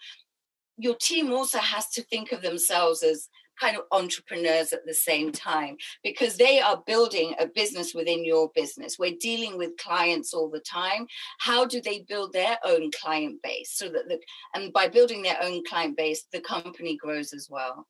[0.77, 5.31] your team also has to think of themselves as kind of entrepreneurs at the same
[5.31, 8.97] time because they are building a business within your business.
[8.99, 11.07] We're dealing with clients all the time.
[11.39, 14.19] How do they build their own client base so that the
[14.53, 17.87] and by building their own client base, the company grows as well.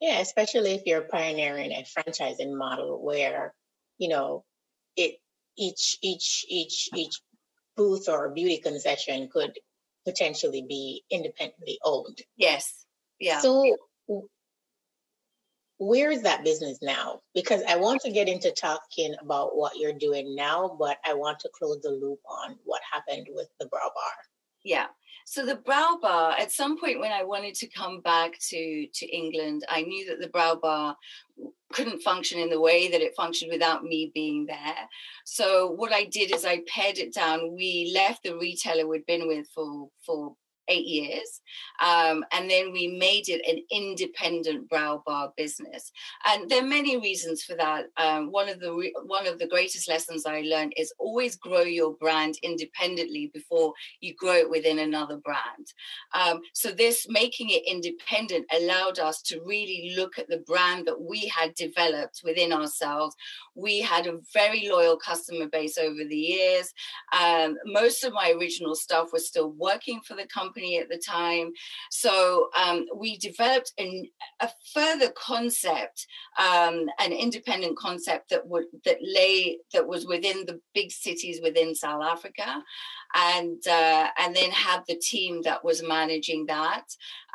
[0.00, 3.54] Yeah, especially if you're pioneering a franchising model where,
[3.98, 4.44] you know,
[4.96, 5.16] it
[5.56, 7.20] each each each each
[7.76, 9.58] booth or beauty concession could
[10.08, 12.18] potentially be independently owned.
[12.36, 12.86] Yes.
[13.20, 13.40] Yeah.
[13.40, 13.76] So
[15.78, 17.20] where is that business now?
[17.34, 21.40] Because I want to get into talking about what you're doing now, but I want
[21.40, 24.12] to close the loop on what happened with the brow bar.
[24.64, 24.86] Yeah.
[25.30, 29.06] So the brow bar, at some point when I wanted to come back to to
[29.06, 30.96] England, I knew that the brow bar
[31.70, 34.88] couldn't function in the way that it functioned without me being there.
[35.26, 37.54] So what I did is I pared it down.
[37.54, 40.34] We left the retailer we'd been with for for
[40.68, 41.40] eight years.
[41.80, 45.92] Um, and then we made it an independent brow bar business.
[46.26, 47.86] And there are many reasons for that.
[47.96, 51.62] Um, one of the re- one of the greatest lessons I learned is always grow
[51.62, 55.72] your brand independently before you grow it within another brand.
[56.14, 61.00] Um, so this making it independent allowed us to really look at the brand that
[61.00, 63.14] we had developed within ourselves.
[63.54, 66.72] We had a very loyal customer base over the years.
[67.18, 70.98] Um, most of my original stuff was still working for the company company at the
[70.98, 71.52] time.
[71.90, 74.04] So um, we developed an,
[74.40, 76.06] a further concept,
[76.38, 81.74] um, an independent concept that would that lay that was within the big cities within
[81.74, 82.62] South Africa,
[83.14, 86.84] and uh, and then had the team that was managing that.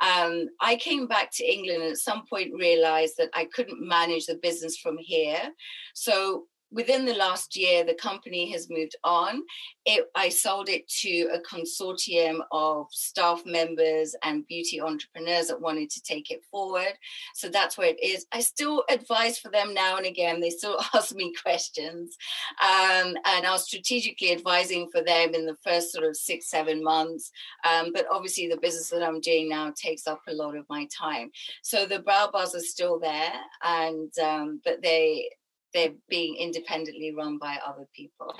[0.02, 4.26] Um, I came back to England and at some point realized that I couldn't manage
[4.26, 5.52] the business from here.
[5.94, 9.44] So within the last year, the company has moved on.
[9.86, 15.90] It, I sold it to a consortium of staff members and beauty entrepreneurs that wanted
[15.92, 16.94] to take it forward.
[17.36, 18.26] So that's where it is.
[18.32, 20.40] I still advise for them now and again.
[20.40, 22.18] They still ask me questions.
[22.62, 26.84] Um, and I was strategically advising for them in the first sort of six, seven
[26.84, 27.32] months.
[27.70, 30.88] Um, but obviously, the business that I'm doing now takes up a lot of my
[30.88, 31.32] time.
[31.62, 35.30] So the brow bars are still there, and um, but they
[35.74, 38.36] they're being independently run by other people.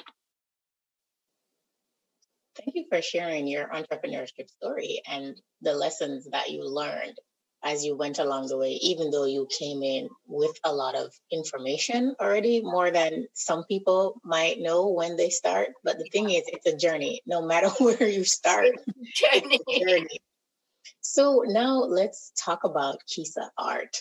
[2.56, 7.18] Thank you for sharing your entrepreneurship story and the lessons that you learned
[7.64, 11.12] as you went along the way, even though you came in with a lot of
[11.32, 15.70] information already, more than some people might know when they start.
[15.84, 18.72] But the thing is, it's a journey, no matter where you start.
[19.16, 19.60] Journey.
[19.80, 20.20] journey.
[21.02, 23.98] So now let's talk about Kisa art.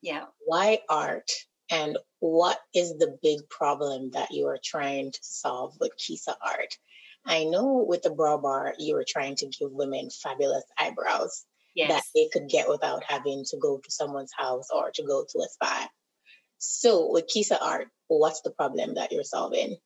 [0.00, 0.24] Yeah.
[0.46, 1.30] Why art?
[1.72, 6.76] And what is the big problem that you are trying to solve with Kisa art?
[7.24, 11.44] I know with the brow bar, you were trying to give women fabulous eyebrows
[11.74, 11.90] yes.
[11.90, 15.38] that they could get without having to go to someone's house or to go to
[15.38, 15.88] a spa.
[16.58, 19.76] So with Kisa art, what's the problem that you're solving?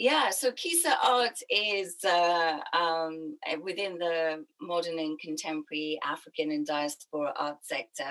[0.00, 6.66] Yeah, so Kisa art is uh, um, eh, within the modern and contemporary African and
[6.66, 8.08] diaspora art sector.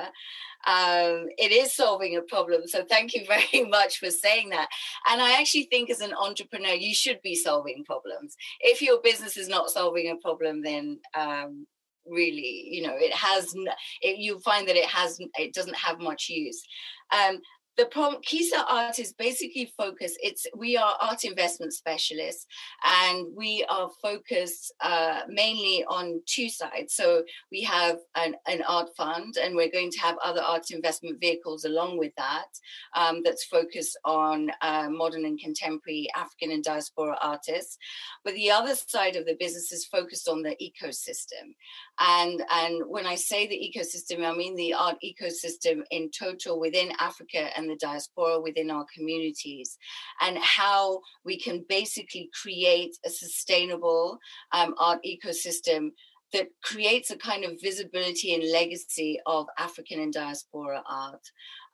[0.67, 2.67] Um, it is solving a problem.
[2.67, 4.67] So thank you very much for saying that.
[5.09, 8.37] And I actually think as an entrepreneur, you should be solving problems.
[8.59, 11.65] If your business is not solving a problem, then um,
[12.05, 13.53] really you know it has
[14.01, 16.63] it, you find that it has it doesn't have much use
[17.11, 17.39] um,
[17.80, 22.45] the problem kisa art is basically focused it's we are art investment specialists
[22.86, 26.93] and we are focused uh, mainly on two sides.
[26.93, 31.19] So we have an, an, art fund and we're going to have other art investment
[31.19, 32.47] vehicles along with that
[32.95, 37.77] um, that's focused on uh, modern and contemporary african and diaspora artists.
[38.23, 41.55] But the other side of the business is focused on the ecosystem
[41.99, 46.91] and and when i say the ecosystem i mean the art ecosystem in total within
[46.99, 49.77] africa and the diaspora within our communities
[50.21, 54.17] and how we can basically create a sustainable
[54.51, 55.89] um, art ecosystem
[56.33, 61.21] that creates a kind of visibility and legacy of African and diaspora art.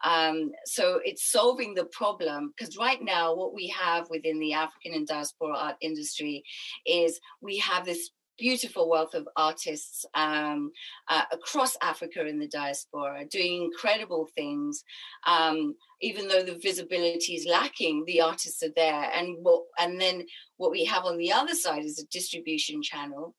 [0.04, 4.94] Um, so it's solving the problem because right now, what we have within the African
[4.94, 6.44] and diaspora art industry
[6.86, 10.72] is we have this beautiful wealth of artists um,
[11.08, 14.84] uh, across Africa in the diaspora doing incredible things.
[15.26, 19.10] Um, even though the visibility is lacking, the artists are there.
[19.14, 20.26] And what, and then
[20.58, 23.36] what we have on the other side is a distribution channel.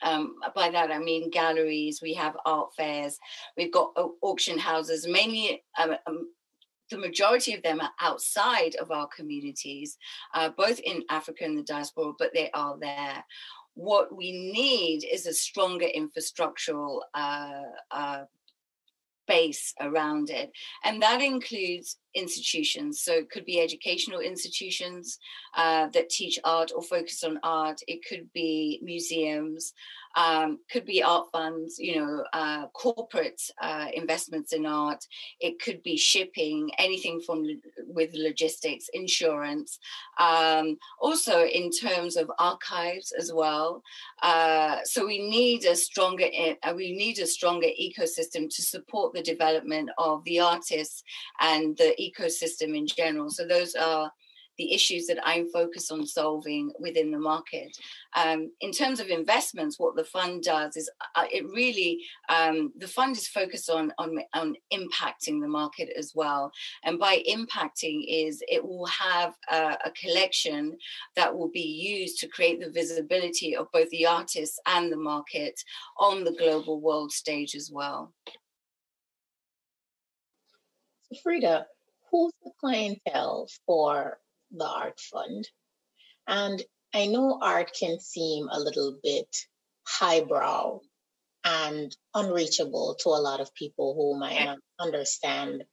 [0.00, 2.00] Um, by that I mean galleries.
[2.00, 3.18] We have art fairs.
[3.56, 6.28] We've got auction houses, mainly um, um,
[6.90, 9.98] the majority of them are outside of our communities,
[10.34, 13.24] uh, both in Africa and the diaspora, but they are there
[13.78, 17.62] what we need is a stronger infrastructural uh,
[17.92, 18.24] uh,
[19.28, 20.50] base around it.
[20.82, 23.02] And that includes institutions.
[23.02, 25.20] So it could be educational institutions
[25.56, 27.78] uh, that teach art or focus on art.
[27.86, 29.74] It could be museums,
[30.18, 35.06] um, could be art funds, you know, uh, corporate uh, investments in art.
[35.38, 37.46] It could be shipping, anything from
[37.86, 39.78] with logistics, insurance.
[40.18, 43.82] Um, also in terms of archives as well.
[44.20, 46.26] Uh, so we need a stronger
[46.64, 51.04] uh, we need a stronger ecosystem to support the development of the artists
[51.40, 53.30] and the ecosystem in general.
[53.30, 54.10] So those are
[54.58, 57.76] the issues that I'm focused on solving within the market.
[58.16, 62.88] Um, in terms of investments, what the fund does is uh, it really um, the
[62.88, 66.50] fund is focused on, on on impacting the market as well.
[66.84, 70.76] And by impacting is it will have a, a collection
[71.16, 75.62] that will be used to create the visibility of both the artists and the market
[75.98, 78.12] on the global world stage as well.
[81.22, 81.66] Frida,
[82.10, 84.18] who's the clientele for
[84.50, 85.48] the art fund?
[86.26, 86.62] And
[86.94, 89.28] I know art can seem a little bit
[89.86, 90.80] highbrow
[91.44, 95.64] and unreachable to a lot of people who might not understand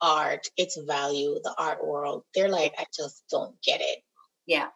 [0.00, 2.24] art, its value, the art world.
[2.34, 3.98] They're like, I just don't get it.
[4.46, 4.68] Yeah.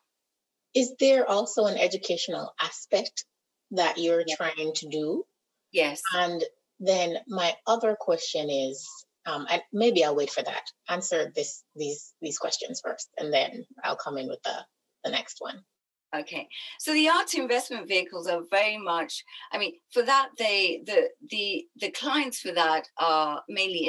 [0.75, 3.25] Is there also an educational aspect
[3.75, 4.37] that you're yeah.
[4.37, 5.25] trying to do.
[5.73, 6.03] Yes.
[6.15, 6.43] And
[6.81, 8.89] then my other question is,
[9.27, 10.65] um, and maybe I'll wait for that.
[10.89, 14.57] Answer this these these questions first, and then I'll come in with the
[15.05, 15.63] the next one.
[16.17, 16.47] Okay,
[16.79, 19.25] so the art investment vehicles are very much.
[19.53, 23.87] I mean, for that, they the the the clients for that are mainly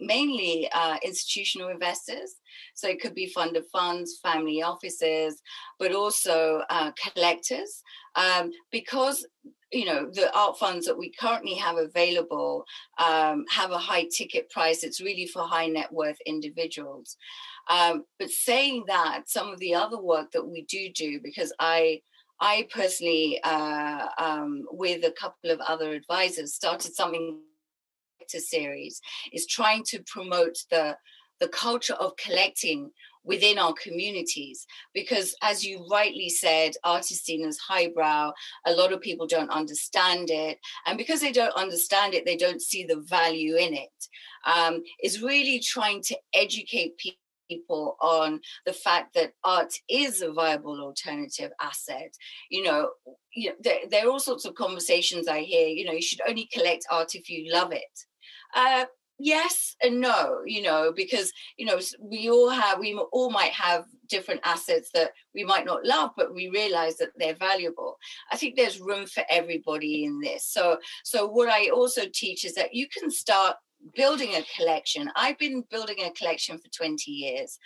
[0.00, 2.36] mainly uh, institutional investors.
[2.74, 5.40] So it could be fund of funds, family offices,
[5.78, 7.82] but also uh, collectors,
[8.14, 9.26] um, because
[9.72, 12.64] you know the art funds that we currently have available
[12.98, 14.84] um, have a high ticket price.
[14.84, 17.16] It's really for high net worth individuals.
[17.68, 22.02] Um, but saying that, some of the other work that we do do, because I
[22.40, 27.40] I personally, uh, um, with a couple of other advisors, started something
[28.28, 29.00] series
[29.32, 30.96] is trying to promote the
[31.38, 32.90] the culture of collecting
[33.26, 38.32] within our communities because as you rightly said art is seen as highbrow
[38.66, 42.62] a lot of people don't understand it and because they don't understand it they don't
[42.62, 43.90] see the value in it.
[44.46, 50.32] Um, is really trying to educate people people on the fact that art is a
[50.32, 52.12] viable alternative asset.
[52.50, 52.90] You know,
[53.32, 55.68] you know there, there, are all sorts of conversations I hear.
[55.68, 57.84] You know, you should only collect art if you love it.
[58.52, 58.86] Uh,
[59.18, 63.84] yes and no you know because you know we all have we all might have
[64.08, 67.96] different assets that we might not love but we realize that they're valuable
[68.30, 72.54] i think there's room for everybody in this so so what i also teach is
[72.54, 73.56] that you can start
[73.94, 75.10] building a collection.
[75.16, 77.58] I've been building a collection for 20 years.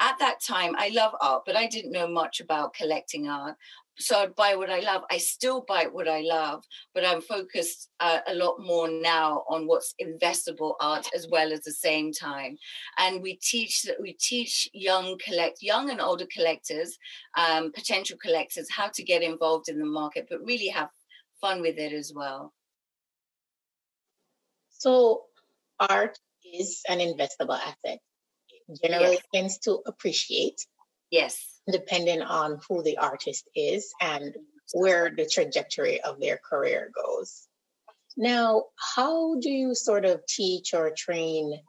[0.00, 3.56] At that time, I love art, but I didn't know much about collecting art.
[4.00, 5.02] So I'd buy what I love.
[5.10, 9.66] I still buy what I love, but I'm focused uh, a lot more now on
[9.66, 12.56] what's investable art as well as the same time.
[12.98, 16.96] And we teach that we teach young collect young and older collectors,
[17.36, 20.88] um, potential collectors, how to get involved in the market, but really have
[21.42, 22.54] fun with it as well.
[24.70, 25.24] So
[25.78, 27.98] art is an investable asset.
[28.48, 29.26] It generally yes.
[29.34, 30.66] tends to appreciate.
[31.10, 31.49] Yes.
[31.70, 34.34] Depending on who the artist is and
[34.72, 37.46] where the trajectory of their career goes.
[38.16, 41.60] Now, how do you sort of teach or train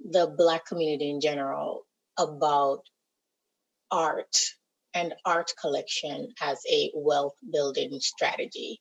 [0.00, 1.86] the Black community in general
[2.18, 2.82] about
[3.90, 4.36] art
[4.94, 8.80] and art collection as a wealth building strategy?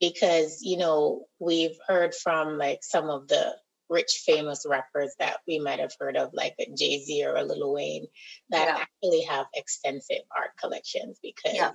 [0.00, 3.54] Because, you know, we've heard from like some of the
[3.88, 7.72] rich famous rappers that we might have heard of like a jay-z or a lil
[7.72, 8.06] wayne
[8.50, 8.78] that yeah.
[8.80, 11.70] actually have extensive art collections because yeah.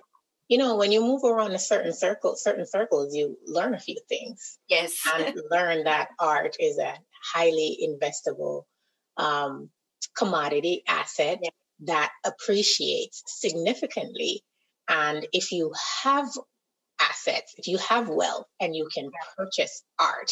[0.47, 3.97] you know when you move around a certain circle certain circles you learn a few
[4.09, 6.93] things yes and learn that art is a
[7.33, 8.63] highly investable
[9.17, 9.69] um,
[10.17, 11.49] commodity asset yeah.
[11.81, 14.43] that appreciates significantly
[14.87, 15.71] and if you
[16.03, 16.27] have
[17.09, 20.31] assets, if you have wealth and you can purchase art,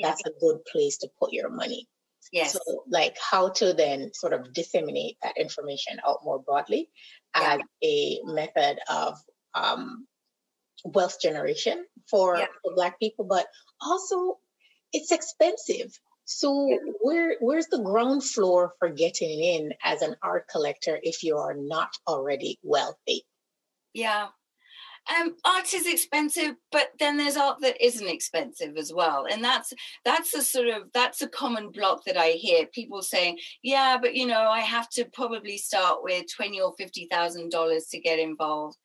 [0.00, 1.86] that's a good place to put your money.
[2.32, 2.52] Yes.
[2.52, 6.90] So, like, how to then sort of disseminate that information out more broadly
[7.34, 7.54] yeah.
[7.54, 9.18] as a method of
[9.54, 10.06] um,
[10.84, 12.46] wealth generation for, yeah.
[12.62, 13.46] for Black people, but
[13.80, 14.38] also
[14.92, 15.92] it's expensive.
[16.24, 21.38] So, where where's the ground floor for getting in as an art collector if you
[21.38, 23.24] are not already wealthy?
[23.94, 24.28] Yeah,
[25.18, 29.72] um, art is expensive, but then there's art that isn't expensive as well, and that's
[30.04, 34.14] that's a sort of that's a common block that I hear people saying, yeah, but
[34.14, 38.18] you know, I have to probably start with twenty or fifty thousand dollars to get
[38.18, 38.76] involved.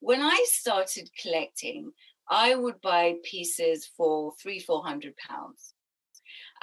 [0.00, 1.92] When I started collecting,
[2.28, 5.74] I would buy pieces for three, four hundred pounds.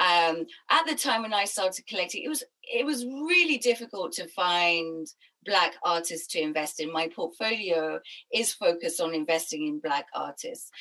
[0.02, 4.28] Um, at the time when I started collecting, it was it was really difficult to
[4.28, 5.08] find
[5.46, 6.92] black artists to invest in.
[6.92, 8.00] My portfolio
[8.34, 10.72] is focused on investing in black artists,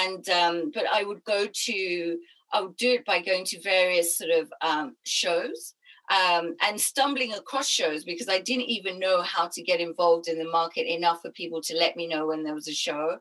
[0.00, 2.18] and um, but I would go to
[2.52, 5.74] I would do it by going to various sort of um, shows
[6.12, 10.38] um, and stumbling across shows because I didn't even know how to get involved in
[10.38, 13.18] the market enough for people to let me know when there was a show.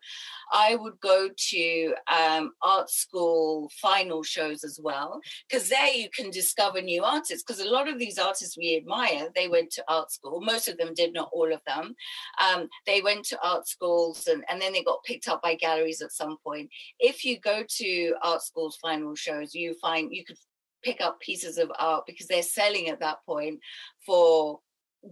[0.51, 6.29] I would go to um, art school final shows as well because there you can
[6.31, 10.11] discover new artists because a lot of these artists we admire they went to art
[10.11, 10.41] school.
[10.41, 11.95] Most of them did not all of them.
[12.43, 16.01] Um, they went to art schools and, and then they got picked up by galleries
[16.01, 16.69] at some point.
[16.99, 20.37] If you go to art schools final shows you find you could
[20.83, 23.59] pick up pieces of art because they're selling at that point
[24.05, 24.59] for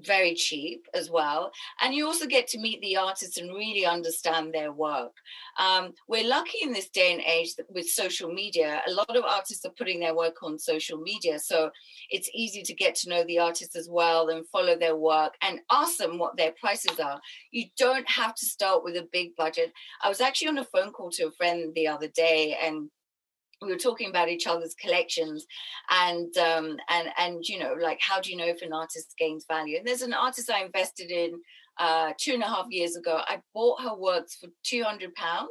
[0.03, 1.51] very cheap as well.
[1.81, 5.13] And you also get to meet the artists and really understand their work.
[5.57, 9.23] Um, we're lucky in this day and age that with social media, a lot of
[9.23, 11.39] artists are putting their work on social media.
[11.39, 11.71] So
[12.09, 15.59] it's easy to get to know the artists as well and follow their work and
[15.71, 17.19] ask them what their prices are.
[17.51, 19.73] You don't have to start with a big budget.
[20.03, 22.89] I was actually on a phone call to a friend the other day and
[23.61, 25.45] we were talking about each other's collections
[25.89, 29.45] and um, and and you know like how do you know if an artist gains
[29.47, 29.77] value?
[29.77, 31.39] And there's an artist i invested in
[31.77, 33.21] uh, two and a half years ago.
[33.27, 35.49] I bought her works for 200 pounds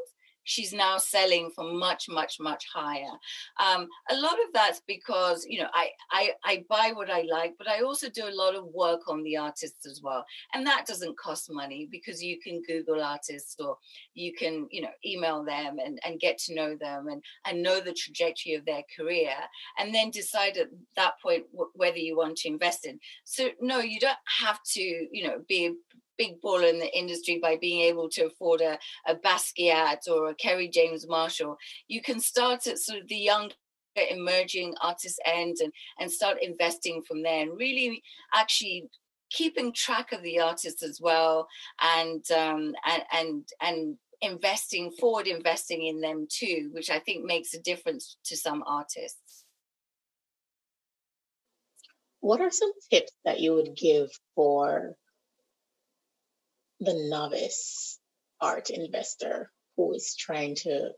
[0.48, 3.14] she's now selling for much much much higher.
[3.60, 7.54] Um, a lot of that's because you know I, I i buy what i like
[7.58, 10.24] but i also do a lot of work on the artists as well.
[10.54, 13.76] And that doesn't cost money because you can google artists or
[14.14, 17.80] you can you know email them and, and get to know them and and know
[17.80, 19.34] the trajectory of their career
[19.78, 22.98] and then decide at that point w- whether you want to invest in.
[23.24, 25.74] So no you don't have to you know be
[26.18, 30.34] big baller in the industry by being able to afford a, a Basquiat or a
[30.34, 31.56] Kerry James Marshall.
[31.86, 33.50] You can start at sort of the young
[34.10, 38.02] emerging artist end and, and start investing from there and really
[38.34, 38.88] actually
[39.30, 41.48] keeping track of the artists as well
[41.80, 47.54] and um, and and and investing forward investing in them too which i think makes
[47.54, 49.44] a difference to some artists
[52.20, 54.96] what are some tips that you would give for
[56.80, 57.98] the novice
[58.40, 60.90] art investor who is trying to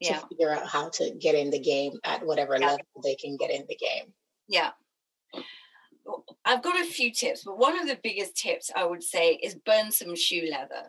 [0.00, 0.18] yeah.
[0.18, 2.66] to figure out how to get in the game at whatever yeah.
[2.66, 4.12] level they can get in the game.
[4.48, 4.70] Yeah.
[6.44, 9.56] I've got a few tips, but one of the biggest tips I would say is
[9.56, 10.88] burn some shoe leather.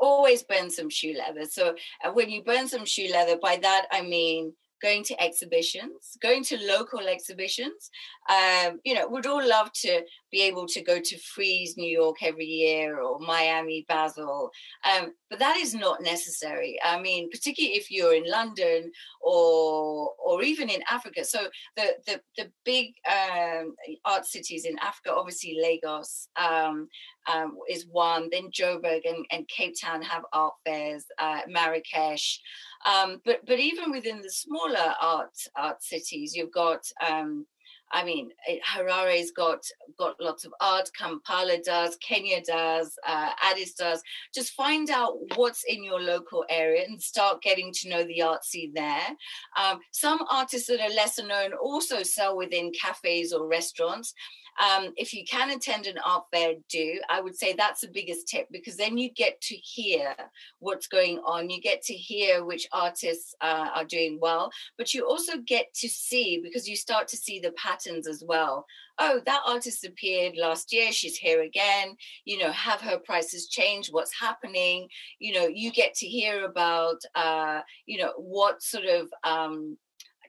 [0.00, 1.44] Always burn some shoe leather.
[1.44, 1.74] So
[2.04, 6.44] uh, when you burn some shoe leather, by that I mean going to exhibitions, going
[6.44, 7.90] to local exhibitions.
[8.28, 12.44] Um, you know—we'd all love to be able to go to Frieze, New York every
[12.44, 14.50] year or Miami, Basel.
[14.84, 16.78] Um, but that is not necessary.
[16.84, 21.24] I mean, particularly if you're in London or or even in Africa.
[21.24, 23.74] So the the, the big um,
[24.04, 26.88] art cities in Africa, obviously Lagos um,
[27.32, 28.28] um, is one.
[28.30, 31.04] Then Joburg and, and Cape Town have art fairs.
[31.18, 32.40] Uh, Marrakesh.
[32.86, 37.46] Um, but but even within the smaller art art cities, you've got um,
[37.92, 38.30] I mean,
[38.62, 39.64] Harare's got
[39.98, 40.90] got lots of art.
[40.96, 44.02] Kampala does, Kenya does, uh, Addis does.
[44.34, 48.44] Just find out what's in your local area and start getting to know the art
[48.44, 49.08] scene there.
[49.56, 54.12] Um, some artists that are lesser known also sell within cafes or restaurants.
[54.58, 57.00] Um, if you can attend an art fair, do.
[57.08, 60.14] I would say that's the biggest tip because then you get to hear
[60.58, 61.50] what's going on.
[61.50, 65.88] You get to hear which artists uh, are doing well, but you also get to
[65.88, 68.66] see because you start to see the patterns as well.
[69.00, 70.90] Oh, that artist appeared last year.
[70.90, 71.96] She's here again.
[72.24, 73.92] You know, have her prices changed?
[73.92, 74.88] What's happening?
[75.20, 79.78] You know, you get to hear about, uh, you know, what sort of um,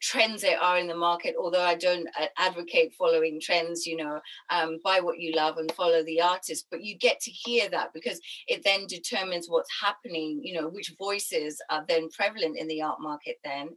[0.01, 4.19] trends there are in the market although i don't uh, advocate following trends you know
[4.49, 7.93] um, buy what you love and follow the artist but you get to hear that
[7.93, 12.81] because it then determines what's happening you know which voices are then prevalent in the
[12.81, 13.69] art market then.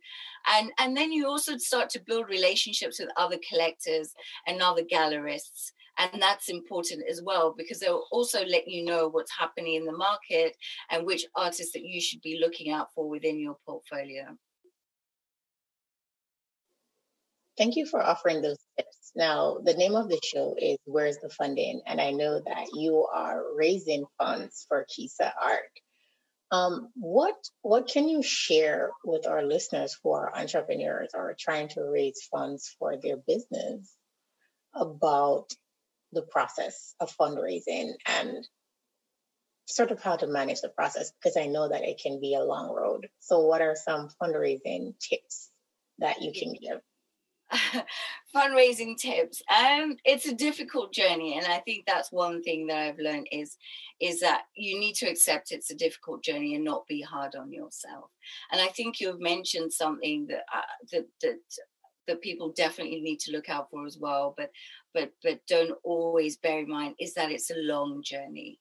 [0.47, 4.15] And and then you also start to build relationships with other collectors
[4.47, 9.33] and other gallerists and that's important as well because they'll also let you know what's
[9.39, 10.57] happening in the market
[10.91, 14.25] and which artists that you should be looking out for within your portfolio
[17.59, 19.13] Thank you for offering those tips.
[19.15, 21.83] Now, the name of the show is Where's the Funding?
[21.87, 25.61] And I know that you are raising funds for Kisa Art.
[26.51, 31.83] Um, what what can you share with our listeners who are entrepreneurs or trying to
[31.83, 33.91] raise funds for their business
[34.75, 35.47] about
[36.13, 38.47] the process of fundraising and
[39.67, 41.13] sort of how to manage the process?
[41.13, 43.09] Because I know that it can be a long road.
[43.21, 45.51] So, what are some fundraising tips
[45.99, 46.81] that you can give?
[48.35, 49.43] fundraising tips.
[49.49, 53.57] Um it's a difficult journey and i think that's one thing that i've learned is
[54.01, 57.53] is that you need to accept it's a difficult journey and not be hard on
[57.53, 58.11] yourself.
[58.51, 61.39] And i think you've mentioned something that uh, that that
[62.09, 64.51] that people definitely need to look out for as well but
[64.95, 68.59] but but don't always bear in mind is that it's a long journey.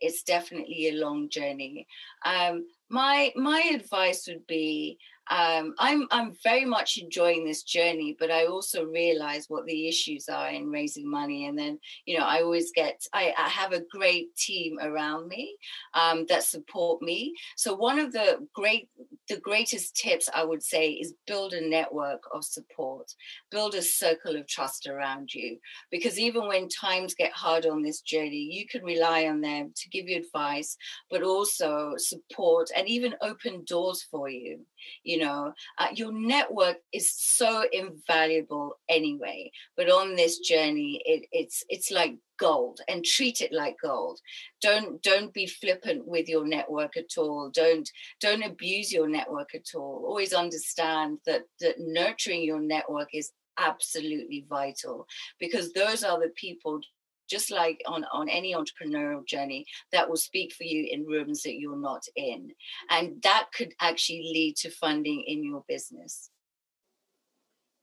[0.00, 1.86] It's definitely a long journey.
[2.24, 4.98] Um my my advice would be
[5.30, 10.28] um, I'm I'm very much enjoying this journey, but I also realize what the issues
[10.28, 11.46] are in raising money.
[11.46, 15.56] And then, you know, I always get I, I have a great team around me
[15.94, 17.34] um, that support me.
[17.56, 18.88] So one of the great
[19.28, 23.12] the greatest tips I would say is build a network of support,
[23.50, 25.58] build a circle of trust around you.
[25.90, 29.88] Because even when times get hard on this journey, you can rely on them to
[29.90, 30.76] give you advice,
[31.10, 34.60] but also support and even open doors for you.
[35.02, 41.64] You know uh, your network is so invaluable anyway but on this journey it, it's
[41.68, 44.20] it's like gold and treat it like gold.
[44.62, 47.50] Don't don't be flippant with your network at all.
[47.52, 47.88] Don't
[48.20, 50.04] don't abuse your network at all.
[50.06, 55.06] Always understand that that nurturing your network is absolutely vital
[55.40, 56.80] because those are the people
[57.28, 61.58] just like on, on any entrepreneurial journey, that will speak for you in rooms that
[61.58, 62.50] you're not in.
[62.90, 66.30] And that could actually lead to funding in your business.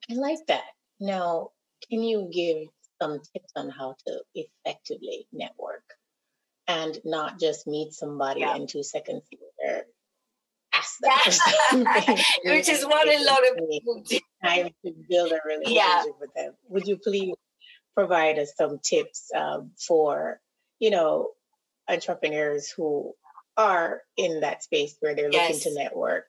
[0.09, 0.63] I like that.
[0.99, 1.49] Now,
[1.89, 2.67] can you give
[3.01, 5.83] some tips on how to effectively network
[6.67, 8.55] and not just meet somebody yeah.
[8.55, 9.85] in two seconds later?
[10.73, 11.85] Ask them
[12.45, 14.19] Which is what a lot of people do.
[14.43, 16.03] Time to build a relationship yeah.
[16.19, 16.53] with them.
[16.69, 17.33] Would you please
[17.95, 20.39] provide us some tips um, for,
[20.79, 21.29] you know,
[21.87, 23.13] entrepreneurs who
[23.57, 25.49] are in that space where they're yes.
[25.49, 26.27] looking to network,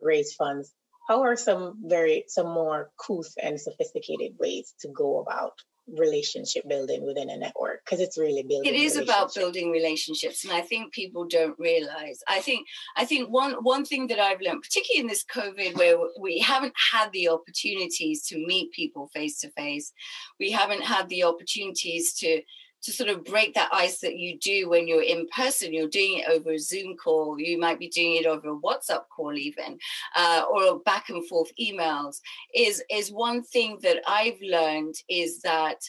[0.00, 0.72] raise funds.
[1.08, 5.54] How are some very some more couth and sophisticated ways to go about
[5.96, 10.52] relationship building within a network because it's really building it is about building relationships and
[10.52, 12.20] i think people don't realize.
[12.28, 12.66] I think
[12.96, 16.74] i think one one thing that i've learned particularly in this covid where we haven't
[16.92, 19.92] had the opportunities to meet people face to face
[20.38, 22.42] we haven't had the opportunities to
[22.82, 25.72] to sort of break that ice that you do when you're in person.
[25.72, 29.04] You're doing it over a Zoom call, you might be doing it over a WhatsApp
[29.14, 29.78] call, even,
[30.16, 32.20] uh, or back and forth emails.
[32.54, 35.80] Is is one thing that I've learned is that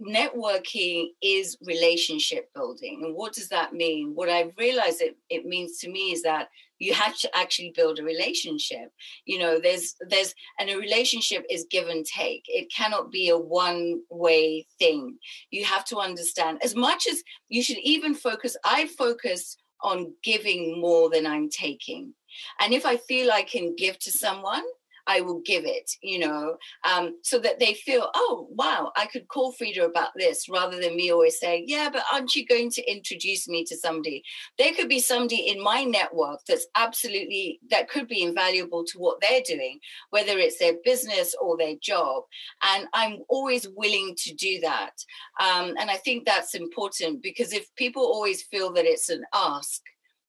[0.00, 3.02] networking is relationship building.
[3.04, 4.12] And what does that mean?
[4.14, 7.98] What I realize it, it means to me is that you have to actually build
[7.98, 8.90] a relationship.
[9.24, 12.44] You know there's there's and a relationship is give and take.
[12.48, 15.18] It cannot be a one way thing.
[15.50, 20.80] You have to understand as much as you should even focus i focus on giving
[20.80, 22.14] more than i'm taking.
[22.60, 24.64] And if i feel i can give to someone
[25.06, 26.56] I will give it, you know,
[26.90, 30.96] um, so that they feel, oh, wow, I could call Frida about this rather than
[30.96, 34.22] me always saying, yeah, but aren't you going to introduce me to somebody?
[34.58, 39.20] There could be somebody in my network that's absolutely, that could be invaluable to what
[39.20, 39.78] they're doing,
[40.10, 42.24] whether it's their business or their job.
[42.62, 44.92] And I'm always willing to do that.
[45.40, 49.80] Um, and I think that's important because if people always feel that it's an ask,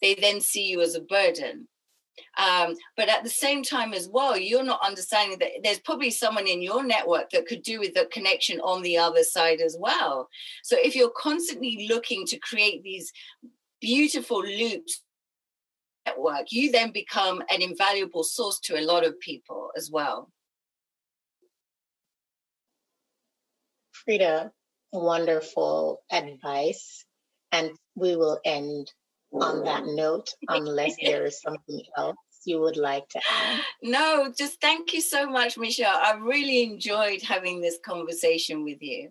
[0.01, 1.67] they then see you as a burden.
[2.37, 6.47] Um, but at the same time, as well, you're not understanding that there's probably someone
[6.47, 10.29] in your network that could do with the connection on the other side as well.
[10.63, 13.11] So if you're constantly looking to create these
[13.81, 15.01] beautiful loops
[16.05, 20.29] network, you then become an invaluable source to a lot of people as well.
[23.91, 24.51] Frida,
[24.91, 27.05] wonderful advice.
[27.51, 28.91] And we will end
[29.41, 33.61] on that note, unless there is something else you would like to add?
[33.81, 35.95] No, just thank you so much, Michelle.
[35.95, 39.09] I really enjoyed having this conversation with you.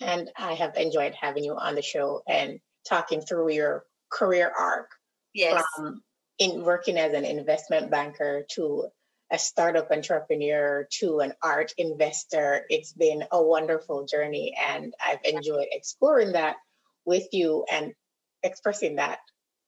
[0.00, 2.58] And I have enjoyed having you on the show and
[2.88, 4.90] talking through your career arc.
[5.32, 5.62] Yes.
[5.76, 6.02] From
[6.38, 8.88] in working as an investment banker to
[9.32, 12.64] a startup entrepreneur to an art investor.
[12.68, 16.56] It's been a wonderful journey and I've enjoyed exploring that
[17.04, 17.92] with you and
[18.44, 19.18] expressing that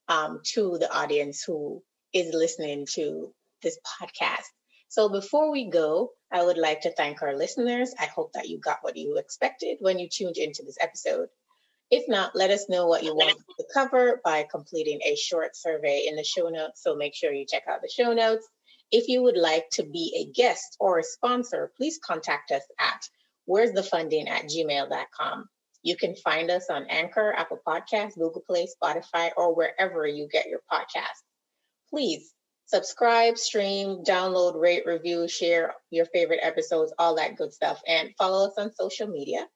[0.07, 4.45] um, to the audience who is listening to this podcast.
[4.87, 7.93] So before we go, I would like to thank our listeners.
[7.99, 11.27] I hope that you got what you expected when you tuned into this episode.
[11.89, 16.05] If not, let us know what you want to cover by completing a short survey
[16.07, 16.83] in the show notes.
[16.83, 18.47] So make sure you check out the show notes.
[18.91, 23.09] If you would like to be a guest or a sponsor, please contact us at
[23.45, 25.49] where's the funding at gmail.com.
[25.83, 30.47] You can find us on Anchor, Apple Podcasts, Google Play, Spotify, or wherever you get
[30.47, 31.23] your podcasts.
[31.89, 32.33] Please
[32.65, 37.81] subscribe, stream, download, rate, review, share your favorite episodes, all that good stuff.
[37.87, 39.47] And follow us on social media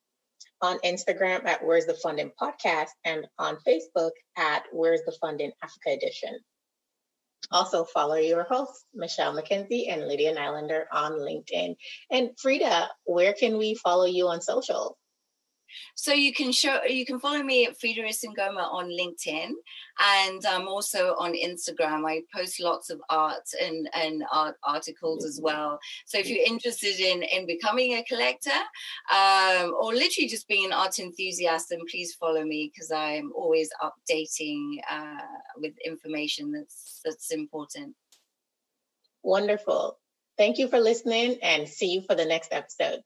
[0.61, 5.89] on Instagram at Where's the Funding Podcast and on Facebook at Where's the Funding Africa
[5.89, 6.39] Edition.
[7.51, 11.75] Also, follow your hosts, Michelle McKenzie and Lydia Nylander on LinkedIn.
[12.09, 14.97] And Frida, where can we follow you on social?
[15.95, 19.51] So you can show you can follow me at Frida Isingoma on LinkedIn,
[19.99, 22.09] and I'm also on Instagram.
[22.09, 25.79] I post lots of art and and art articles as well.
[26.05, 28.59] So if you're interested in in becoming a collector,
[29.13, 33.69] um, or literally just being an art enthusiast, then please follow me because I'm always
[33.81, 35.21] updating uh,
[35.57, 37.95] with information that's that's important.
[39.23, 39.97] Wonderful.
[40.37, 43.01] Thank you for listening, and see you for the next episode.